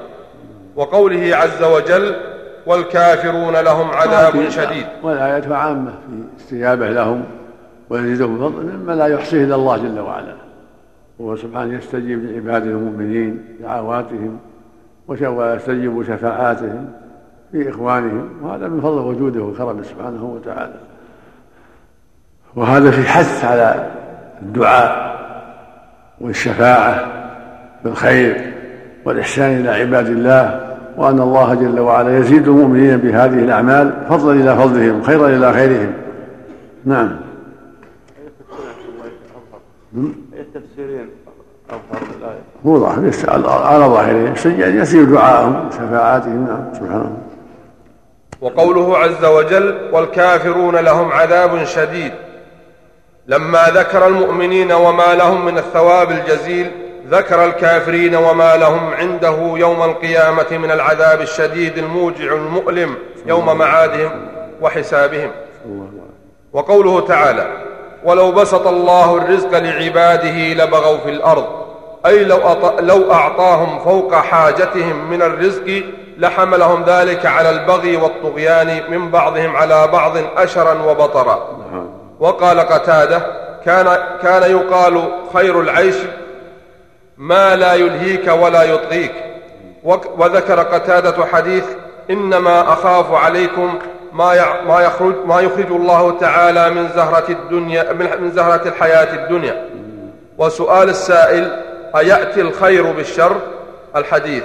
وقوله 0.81 1.37
عز 1.37 1.62
وجل 1.62 2.16
والكافرون 2.66 3.57
لهم 3.57 3.91
عذاب 3.91 4.49
شديد. 4.49 4.87
والآية 5.03 5.55
عامة 5.55 5.91
في 5.91 6.43
استجابة 6.43 6.91
لهم 6.91 7.24
ويزيدهم 7.91 8.39
فضل 8.39 8.62
مما 8.62 8.93
لا 8.93 9.07
يحصيه 9.07 9.45
إلا 9.45 9.55
الله 9.55 9.76
جل 9.76 10.01
وعلا. 10.01 10.35
وهو 11.18 11.37
سبحانه 11.37 11.74
يستجيب 11.74 12.24
لعباده 12.24 12.70
المؤمنين 12.70 13.45
دعواتهم 13.62 14.39
ويستجيب 15.09 16.03
شفاعاتهم 16.03 16.93
في 17.53 17.70
إخوانهم. 17.70 18.31
وهذا 18.43 18.68
من 18.68 18.81
فضل 18.81 18.99
وجوده 18.99 19.41
وكرمه 19.41 19.83
سبحانه 19.83 20.24
وتعالى. 20.24 20.81
وهذا 22.57 22.91
في 22.91 23.03
حث 23.03 23.45
على 23.45 23.91
الدعاء 24.43 25.20
والشفاعة 26.20 27.12
بالخير 27.85 28.53
والإحسان 29.05 29.61
إلى 29.61 29.70
عباد 29.70 30.07
الله. 30.07 30.70
وأن 30.97 31.20
الله 31.20 31.55
جل 31.55 31.80
وعلا 31.80 32.18
يزيد 32.18 32.49
المؤمنين 32.49 32.97
بهذه 32.97 33.38
الأعمال 33.38 33.93
فضلا 34.09 34.32
إلى 34.32 34.57
فضلهم 34.57 35.03
خيرا 35.03 35.28
إلى 35.28 35.53
خيرهم. 35.53 35.93
نعم. 36.84 37.16
أي 39.97 40.41
التفسيرين 40.41 41.09
أظهر 41.70 42.03
الآية 42.18 42.41
هو 42.66 42.78
ظاهر 42.78 43.11
على 43.66 43.84
ظاهره 43.84 44.34
يسير 44.57 45.05
دعاءهم 45.05 45.66
وشفاعاتهم 45.66 46.47
نعم 46.47 46.74
سبحانه 46.74 47.16
وقوله 48.41 48.99
عز 48.99 49.24
وجل 49.24 49.88
والكافرون 49.93 50.76
لهم 50.76 51.12
عذاب 51.12 51.64
شديد. 51.64 52.12
لما 53.26 53.66
ذكر 53.74 54.07
المؤمنين 54.07 54.72
وما 54.72 55.14
لهم 55.14 55.45
من 55.45 55.59
الثواب 55.59 56.11
الجزيل 56.11 56.70
ذكر 57.11 57.45
الكافرين 57.45 58.17
وما 58.17 58.57
لهم 58.57 58.95
عنده 58.95 59.37
يوم 59.57 59.83
القيامة 59.83 60.47
من 60.51 60.71
العذاب 60.71 61.21
الشديد 61.21 61.79
الموجع 61.79 62.33
المؤلم 62.33 62.95
يوم 63.27 63.59
معادهم 63.59 64.11
وحسابهم. 64.61 65.31
وقوله 66.53 67.01
تعالى 67.01 67.47
ولو 68.05 68.33
بسط 68.33 68.67
الله 68.67 69.17
الرزق 69.17 69.59
لعباده 69.59 70.65
لبغوا 70.65 70.99
في 70.99 71.11
الأرض 71.11 71.47
أي 72.07 72.25
لو, 72.25 72.39
لو 72.81 73.13
أعطاهم 73.13 73.79
فوق 73.79 74.15
حاجتهم 74.15 75.11
من 75.11 75.23
الرزق 75.23 75.83
لحملهم 76.19 76.85
ذلك 76.87 77.27
على 77.27 77.51
البغي 77.51 77.97
والطغيان 77.97 78.81
من 78.91 79.11
بعضهم 79.11 79.57
على 79.57 79.87
بعض 79.87 80.17
أشرا 80.37 80.83
وبطرا. 80.83 81.49
وقال 82.21 82.61
قتادة 82.61 83.23
كان, 83.65 83.97
كان 84.23 84.51
يقال 84.51 85.03
خير 85.35 85.61
العيش 85.61 85.97
ما 87.21 87.57
لا 87.57 87.75
يلهيك 87.75 88.29
ولا 88.43 88.62
يطغيك. 88.62 89.12
وذكر 90.18 90.61
قتادة 90.61 91.27
حديث 91.27 91.64
إنما 92.11 92.73
أخاف 92.73 93.12
عليكم 93.12 93.79
ما 94.12 94.62
ما 94.66 94.81
يخرج 94.81 95.14
ما 95.27 95.41
يخرج 95.41 95.71
الله 95.71 96.18
تعالى 96.18 96.71
من 96.71 96.89
زهرة 96.89 97.25
الدنيا 97.29 97.93
من 97.93 98.31
زهرة 98.31 98.68
الحياة 98.68 99.14
الدنيا. 99.14 99.68
وسؤال 100.39 100.89
السائل 100.89 101.62
أيأتي 101.97 102.41
الخير 102.41 102.93
بالشر؟ 102.93 103.37
الحديث. 103.97 104.45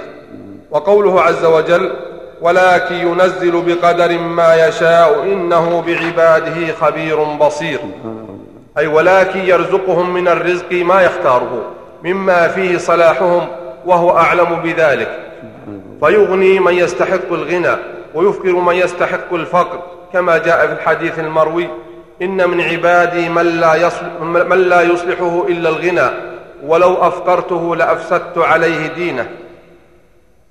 وقوله 0.70 1.20
عز 1.20 1.44
وجل 1.44 1.92
ولكن 2.40 2.94
ينزل 2.94 3.62
بقدر 3.66 4.18
ما 4.18 4.66
يشاء 4.66 5.22
إنه 5.22 5.84
بعباده 5.86 6.72
خبير 6.80 7.24
بصير. 7.24 7.80
أي 8.78 8.86
ولكن 8.86 9.40
يرزقهم 9.40 10.14
من 10.14 10.28
الرزق 10.28 10.72
ما 10.72 11.02
يختاره. 11.02 11.75
مما 12.04 12.48
فيه 12.48 12.78
صلاحهم 12.78 13.48
وهو 13.86 14.16
أعلم 14.16 14.54
بذلك. 14.64 15.18
فيغني 16.00 16.60
من 16.60 16.74
يستحق 16.74 17.32
الغنى 17.32 17.76
ويفقر 18.14 18.52
من 18.52 18.74
يستحق 18.74 19.34
الفقر 19.34 19.82
كما 20.12 20.38
جاء 20.38 20.66
في 20.66 20.72
الحديث 20.72 21.18
المروي 21.18 21.68
إن 22.22 22.50
من 22.50 22.60
عبادي 22.60 23.28
من 23.28 23.46
لا, 23.60 23.74
يصلح 23.74 24.20
من 24.20 24.58
لا 24.58 24.82
يصلحه 24.82 25.46
إلا 25.48 25.68
الغنى 25.68 26.08
ولو 26.66 26.94
أفقرته 26.94 27.76
لأفسدت 27.76 28.38
عليه 28.38 28.86
دينه. 28.86 29.30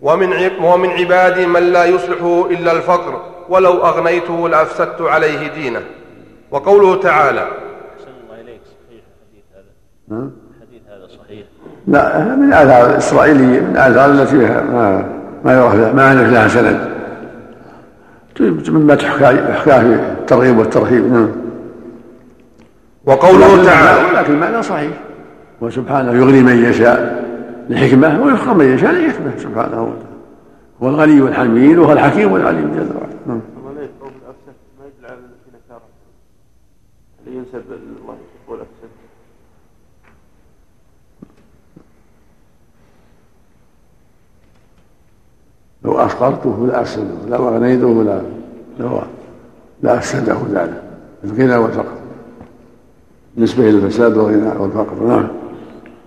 ومن 0.01 0.51
ومن 0.61 0.89
عبادي 0.89 1.45
من 1.45 1.71
لا 1.73 1.85
يصلحه 1.85 2.45
إلا 2.49 2.71
الفقر 2.71 3.21
ولو 3.49 3.85
أغنيته 3.85 4.49
لأفسدت 4.49 5.01
عليه 5.01 5.47
دينه. 5.47 5.81
وقوله 6.51 6.95
تعالى 6.95 7.41
أحسن 7.41 8.11
الله 8.23 8.41
إليك 8.41 8.61
صحيح 8.63 9.03
الحديث 9.21 9.45
هذا. 10.11 10.31
لا 11.87 12.35
من 12.35 12.47
الآثار 12.47 12.89
الإسرائيلية 12.89 13.59
من 13.59 13.71
الآثار 13.71 14.11
التي 14.11 14.35
ما 14.35 15.05
ما 15.45 15.53
يروى 15.53 15.93
ما 15.93 16.09
عرف 16.09 16.33
لها 16.33 16.47
سند. 16.47 16.95
مما 18.69 18.95
تحكى 18.95 19.49
يحكى 19.49 19.79
في 19.79 19.99
الترغيب 20.19 20.57
والترهيب 20.57 21.13
نعم. 21.13 21.29
وقوله 23.05 23.65
تعالى 23.65 24.17
لكن 24.17 24.33
المعنى 24.33 24.63
صحيح. 24.63 24.91
وسبحانه 25.61 26.11
يغني 26.11 26.43
من 26.43 26.63
يشاء 26.63 27.25
لحكمة 27.69 28.23
ويفقر 28.23 28.53
من 28.53 28.65
يشاء 28.65 28.91
لحكمة 28.91 29.31
سبحانه 29.37 29.81
وتعالى. 29.81 30.15
هو 30.83 30.89
الغني 30.89 31.19
الحميد 31.19 31.77
وهو 31.77 31.91
الحكيم 31.91 32.35
العليم 32.35 32.71
جل 32.75 32.95
وعلا 32.95 33.15
نعم 33.27 33.41
ما 33.65 33.81
يدل 34.85 35.05
على 35.05 35.17
في 35.17 35.51
نكاره 35.57 35.87
ينسب 37.27 37.63
الله 37.71 38.17
يقول 38.45 38.59
افسد 38.59 38.89
لو 45.85 45.99
أفقرته 45.99 46.67
لأفسده 46.71 47.15
لو 47.29 47.49
أغنيته 47.49 48.03
لا 48.03 48.21
لو 48.79 49.01
لأفسده 49.81 50.37
ذلك 50.53 50.81
الغنى 51.23 51.55
والفقر. 51.55 51.95
بالنسبة 53.35 53.63
إلى 53.63 53.77
الفساد 53.77 54.17
والغنى 54.17 54.59
والفقر 54.59 55.03
نعم 55.07 55.27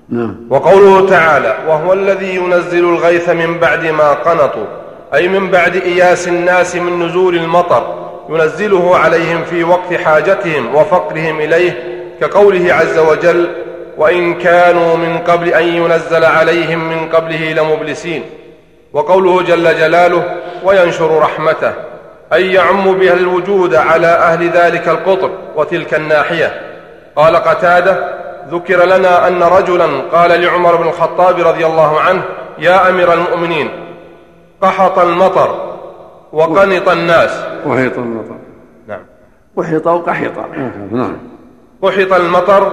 نعم. 0.08 0.36
وقوله 0.50 1.08
تعالى 1.08 1.56
وهو 1.68 1.92
الذي 1.92 2.34
ينزل 2.34 2.84
الغيث 2.84 3.28
من 3.28 3.58
بعد 3.58 3.86
ما 3.86 4.12
قنطوا 4.12 4.66
أي 5.14 5.28
من 5.28 5.50
بعد 5.50 5.76
إياس 5.76 6.28
الناس 6.28 6.76
من 6.76 7.06
نزول 7.06 7.36
المطر 7.36 8.08
ينزله 8.28 8.96
عليهم 8.96 9.44
في 9.44 9.64
وقت 9.64 9.94
حاجتهم 9.94 10.74
وفقرهم 10.74 11.40
إليه 11.40 11.72
كقوله 12.20 12.74
عز 12.74 12.98
وجل 12.98 13.48
وإن 13.98 14.34
كانوا 14.34 14.96
من 14.96 15.18
قبل 15.18 15.48
أن 15.48 15.64
ينزل 15.64 16.24
عليهم 16.24 16.88
من 16.88 17.08
قبله 17.08 17.52
لمبلسين 17.52 18.22
وقوله 18.92 19.42
جل 19.42 19.78
جلاله 19.78 20.36
وينشر 20.64 21.18
رحمته 21.18 21.72
أي 22.32 22.52
يعم 22.52 22.92
بها 22.92 23.14
الوجود 23.14 23.74
على 23.74 24.06
أهل 24.06 24.50
ذلك 24.50 24.88
القطر 24.88 25.30
وتلك 25.56 25.94
الناحية. 25.94 26.62
قال 27.16 27.36
قتادة 27.36 28.18
ذكر 28.50 28.84
لنا 28.84 29.28
أن 29.28 29.42
رجلا 29.42 29.86
قال 30.12 30.40
لعمر 30.40 30.76
بن 30.76 30.88
الخطاب 30.88 31.38
رضي 31.38 31.66
الله 31.66 32.00
عنه 32.00 32.22
يا 32.58 32.90
أمير 32.90 33.12
المؤمنين 33.12 33.70
قحط 34.62 34.98
المطر 34.98 35.76
وقنط 36.32 36.88
الناس. 36.88 37.44
وحيط 37.66 37.98
المطر. 37.98 38.36
نعم. 38.88 39.06
وحيط 39.56 39.86
وقحط 39.86 40.32
نعم. 40.90 41.16
قحط 41.82 42.12
المطر 42.12 42.72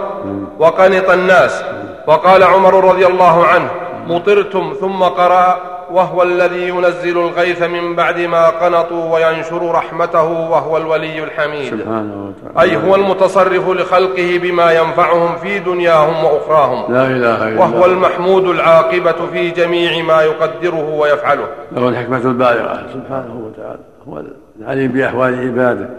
وقنط 0.59 1.09
الناس. 1.09 1.63
وقال 2.07 2.43
عمر 2.43 2.83
رضي 2.83 3.07
الله 3.07 3.45
عنه 3.45 3.69
مطرتم 4.07 4.73
ثم 4.81 5.03
قرأ 5.03 5.74
وهو 5.91 6.23
الذي 6.23 6.67
ينزل 6.67 7.17
الغيث 7.17 7.63
من 7.63 7.95
بعد 7.95 8.19
ما 8.19 8.49
قنطوا 8.49 9.13
وينشر 9.13 9.71
رحمته 9.71 10.23
وهو 10.23 10.77
الولي 10.77 11.23
الحميد. 11.23 11.69
سبحانه 11.69 12.33
وتعالى. 12.53 12.71
أي 12.71 12.87
هو 12.87 12.95
المتصرف 12.95 13.69
لخلقه 13.69 14.39
بما 14.43 14.71
ينفعهم 14.71 15.35
في 15.35 15.59
دنياهم 15.59 16.23
وأخراهم. 16.23 16.93
لا 16.93 17.07
إله 17.07 17.47
إلا 17.47 17.59
وهو 17.59 17.85
المحمود 17.85 18.45
العاقبة 18.45 19.27
في 19.33 19.49
جميع 19.49 20.03
ما 20.03 20.21
يقدره 20.21 20.89
ويفعله. 20.89 21.47
له 21.71 21.89
الحكمة 21.89 22.17
البالغة 22.17 22.87
سبحانه 22.93 23.35
وتعالى. 23.45 23.79
هو 24.09 24.23
العليم 24.59 24.91
بأحوال 24.91 25.39
عباده. 25.39 25.89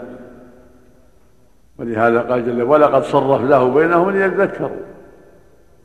ولهذا 1.79 2.19
قال 2.19 2.45
جل 2.45 2.63
ولقد 2.63 3.03
صرف 3.03 3.41
له 3.41 3.69
بينهم 3.69 4.09
ليذكروا. 4.09 4.69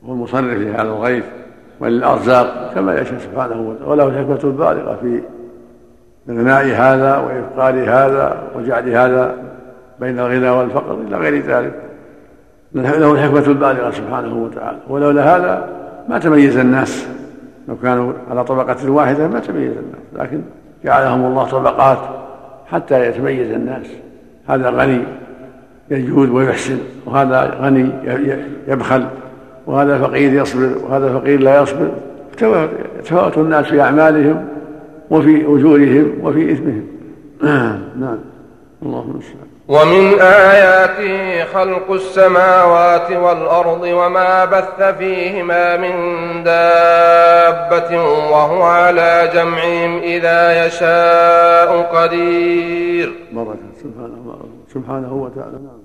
هو 0.06 0.12
المصرف 0.12 0.44
لهذا 0.44 0.82
الغيث. 0.82 1.24
وللأرزاق 1.82 2.74
كما 2.74 3.00
يشاء 3.00 3.18
سبحانه 3.18 3.60
وتعالى. 3.60 3.90
وله 3.90 4.06
الحكمة 4.06 4.40
البالغة 4.44 4.98
في 5.02 5.22
إغناء 6.30 6.64
هذا 6.64 7.16
وإفقار 7.16 7.74
هذا 7.74 8.42
وجعل 8.56 8.88
هذا 8.88 9.36
بين 10.00 10.18
الغنى 10.18 10.50
والفقر 10.50 10.98
إلى 11.08 11.16
غير 11.16 11.42
ذلك. 11.42 11.74
له 12.74 13.12
الحكمة 13.12 13.46
البالغة 13.46 13.90
سبحانه 13.90 14.36
وتعالى. 14.44 14.78
ولولا 14.88 15.36
هذا 15.36 15.68
ما 16.08 16.18
تميز 16.18 16.56
الناس. 16.56 17.08
لو 17.68 17.76
كانوا 17.76 18.12
على 18.30 18.44
طبقة 18.44 18.90
واحدة 18.90 19.28
ما 19.28 19.40
تميز 19.40 19.72
الناس. 19.72 20.02
لكن 20.16 20.42
جعلهم 20.84 21.24
الله 21.24 21.44
طبقات 21.44 21.98
حتى 22.70 23.06
يتميز 23.06 23.50
الناس. 23.50 23.86
هذا 24.48 24.70
غني 24.70 25.00
يجود 25.90 26.30
ويحسن 26.30 26.78
وهذا 27.06 27.54
غني 27.60 27.90
يبخل. 28.68 29.06
وهذا 29.66 29.98
فقير 29.98 30.32
يصبر 30.32 30.70
وهذا 30.84 31.18
فقير 31.18 31.40
لا 31.40 31.62
يصبر. 31.62 31.90
يتفاوت 32.98 33.38
الناس 33.38 33.66
في 33.66 33.80
أعمالهم 33.80 34.48
وفي 35.10 35.36
أجورهم 35.36 36.12
وفي 36.22 36.52
إثمهم. 36.52 36.86
نعم 38.00 38.18
اللهم 38.82 39.10
المستعان 39.10 39.52
ومن 39.68 40.20
آياته 40.20 41.44
خلق 41.44 41.90
السماوات 41.90 43.10
والأرض 43.10 43.82
وما 43.82 44.44
بث 44.44 44.82
فيهما 44.98 45.76
من 45.76 45.94
دابة 46.44 48.04
وهو 48.30 48.62
على 48.62 49.30
جمعهم 49.34 49.98
إذا 49.98 50.66
يشاء 50.66 51.82
قدير. 51.82 53.12
بركة 53.32 53.58
سبحانه 53.82 54.36
سبحانه 54.74 55.12
وتعالى. 55.12 55.52
نعم. 55.52 55.80